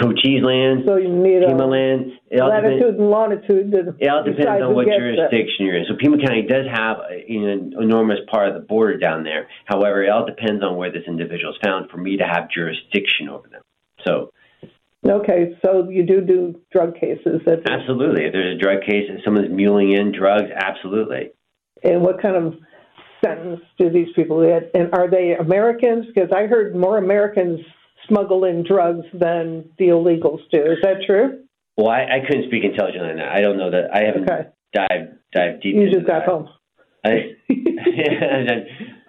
[0.00, 3.72] Cochise land, So you need uh, Pima a land, it all depends, latitude and longitude
[3.72, 5.00] to it all depends decide on who what gets it.
[5.00, 5.84] jurisdiction you're in.
[5.86, 9.22] So Pima County does have a, you know, an enormous part of the border down
[9.22, 9.48] there.
[9.66, 13.28] However, it all depends on where this individual is found for me to have jurisdiction
[13.28, 13.62] over them.
[14.06, 14.32] So
[15.04, 17.42] Okay, so you do do drug cases.
[17.46, 21.32] At absolutely, if there's a drug case and someone's muling in drugs, absolutely.
[21.82, 22.54] And what kind of
[23.24, 24.70] sentence do these people get?
[24.74, 26.06] And are they Americans?
[26.06, 27.60] Because I heard more Americans
[28.08, 30.62] smuggle in drugs than the illegals do.
[30.72, 31.44] Is that true?
[31.76, 33.28] Well, I, I couldn't speak intelligently on that.
[33.32, 33.94] I don't know that.
[33.94, 34.48] I haven't Okay.
[34.74, 35.74] dived dived deep.
[35.76, 36.28] You into just got that.
[36.28, 36.48] home.
[37.04, 37.36] I,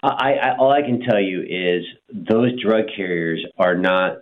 [0.03, 4.17] I, I, all I can tell you is those drug carriers are not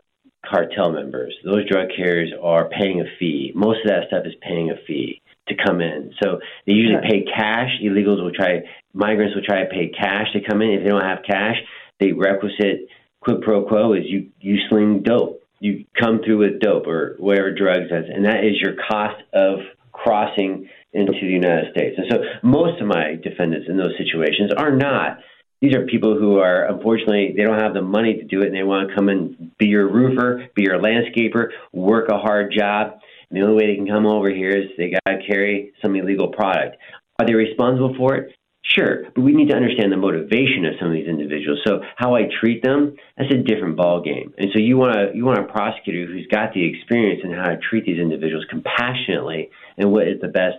[0.45, 1.33] cartel members.
[1.45, 3.51] Those drug carriers are paying a fee.
[3.55, 6.13] Most of that stuff is paying a fee to come in.
[6.23, 7.23] So they usually Okay.
[7.23, 7.69] pay cash.
[7.83, 8.61] Illegals will try,
[8.93, 10.71] migrants will try to pay cash to come in.
[10.71, 11.57] If they don't have cash,
[11.99, 12.87] the requisite
[13.21, 15.41] quid pro quo is you, you sling dope.
[15.59, 19.59] You come through with dope or whatever drugs is, and that is your cost of
[19.91, 21.95] crossing into the United States.
[21.97, 25.19] And so most of my defendants in those situations are not.
[25.61, 28.55] These are people who are unfortunately they don't have the money to do it, and
[28.55, 32.99] they want to come and be your roofer, be your landscaper, work a hard job.
[33.29, 35.95] And the only way they can come over here is they got to carry some
[35.95, 36.77] illegal product.
[37.19, 38.35] Are they responsible for it?
[38.63, 41.59] Sure, but we need to understand the motivation of some of these individuals.
[41.65, 44.33] So how I treat them, that's a different ball game.
[44.37, 47.49] And so you want to you want a prosecutor who's got the experience in how
[47.49, 50.57] to treat these individuals compassionately and what is the best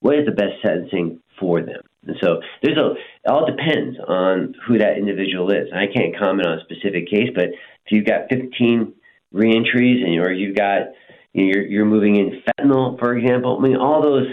[0.00, 1.82] what is the best sentencing for them.
[2.06, 5.68] And so there's a it all depends on who that individual is.
[5.70, 8.94] And I can't comment on a specific case, but if you've got 15
[9.30, 10.94] reentries and or you've got
[11.34, 13.58] you know, you're you're moving in fentanyl, for example.
[13.58, 14.28] I mean, all those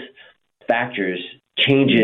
[0.66, 1.20] factors
[1.60, 2.00] changes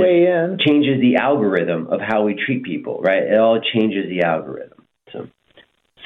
[0.60, 3.22] changes the algorithm of how we treat people, right?
[3.22, 4.84] It all changes the algorithm.
[5.12, 5.28] So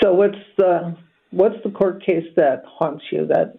[0.02, 0.96] So what's the
[1.30, 3.58] what's the court case that haunts you that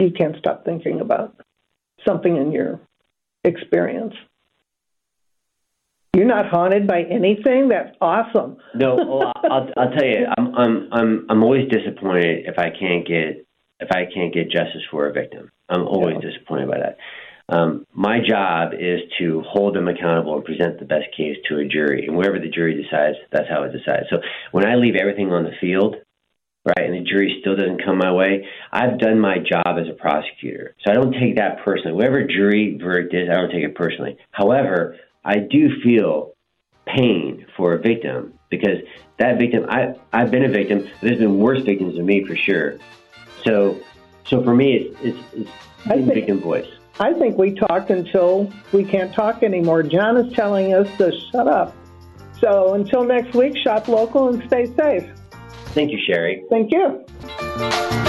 [0.00, 1.36] you can't stop thinking about?
[2.06, 2.80] Something in your
[3.44, 4.14] experience.
[6.14, 7.68] You're not haunted by anything.
[7.68, 8.56] That's awesome.
[8.74, 13.06] no, well, I'll I'll tell you, I'm I'm I'm I'm always disappointed if I can't
[13.06, 13.44] get
[13.80, 15.50] if I can't get justice for a victim.
[15.68, 16.30] I'm always Yeah.
[16.30, 16.96] disappointed by that.
[17.48, 21.64] Um, my job is to hold them accountable and present the best case to a
[21.64, 24.06] jury, and wherever the jury decides, that's how it decides.
[24.10, 24.18] So
[24.50, 25.96] when I leave everything on the field,
[26.64, 29.94] right, and the jury still doesn't come my way, I've done my job as a
[29.94, 30.74] prosecutor.
[30.84, 31.92] So I don't take that personally.
[31.92, 34.18] Whatever jury verdict is, I don't take it personally.
[34.32, 36.34] However, I do feel
[36.84, 38.78] pain for a victim because
[39.18, 40.88] that victim, I, I've been a victim.
[41.00, 42.78] There's been worse victims than me for sure.
[43.44, 43.80] So,
[44.24, 45.50] so for me, it's, it's,
[45.84, 46.75] it's victim voice.
[46.98, 49.82] I think we talked until we can't talk anymore.
[49.82, 51.74] John is telling us to shut up.
[52.40, 55.08] So until next week, shop local and stay safe.
[55.74, 56.44] Thank you, Sherry.
[56.48, 58.06] Thank you.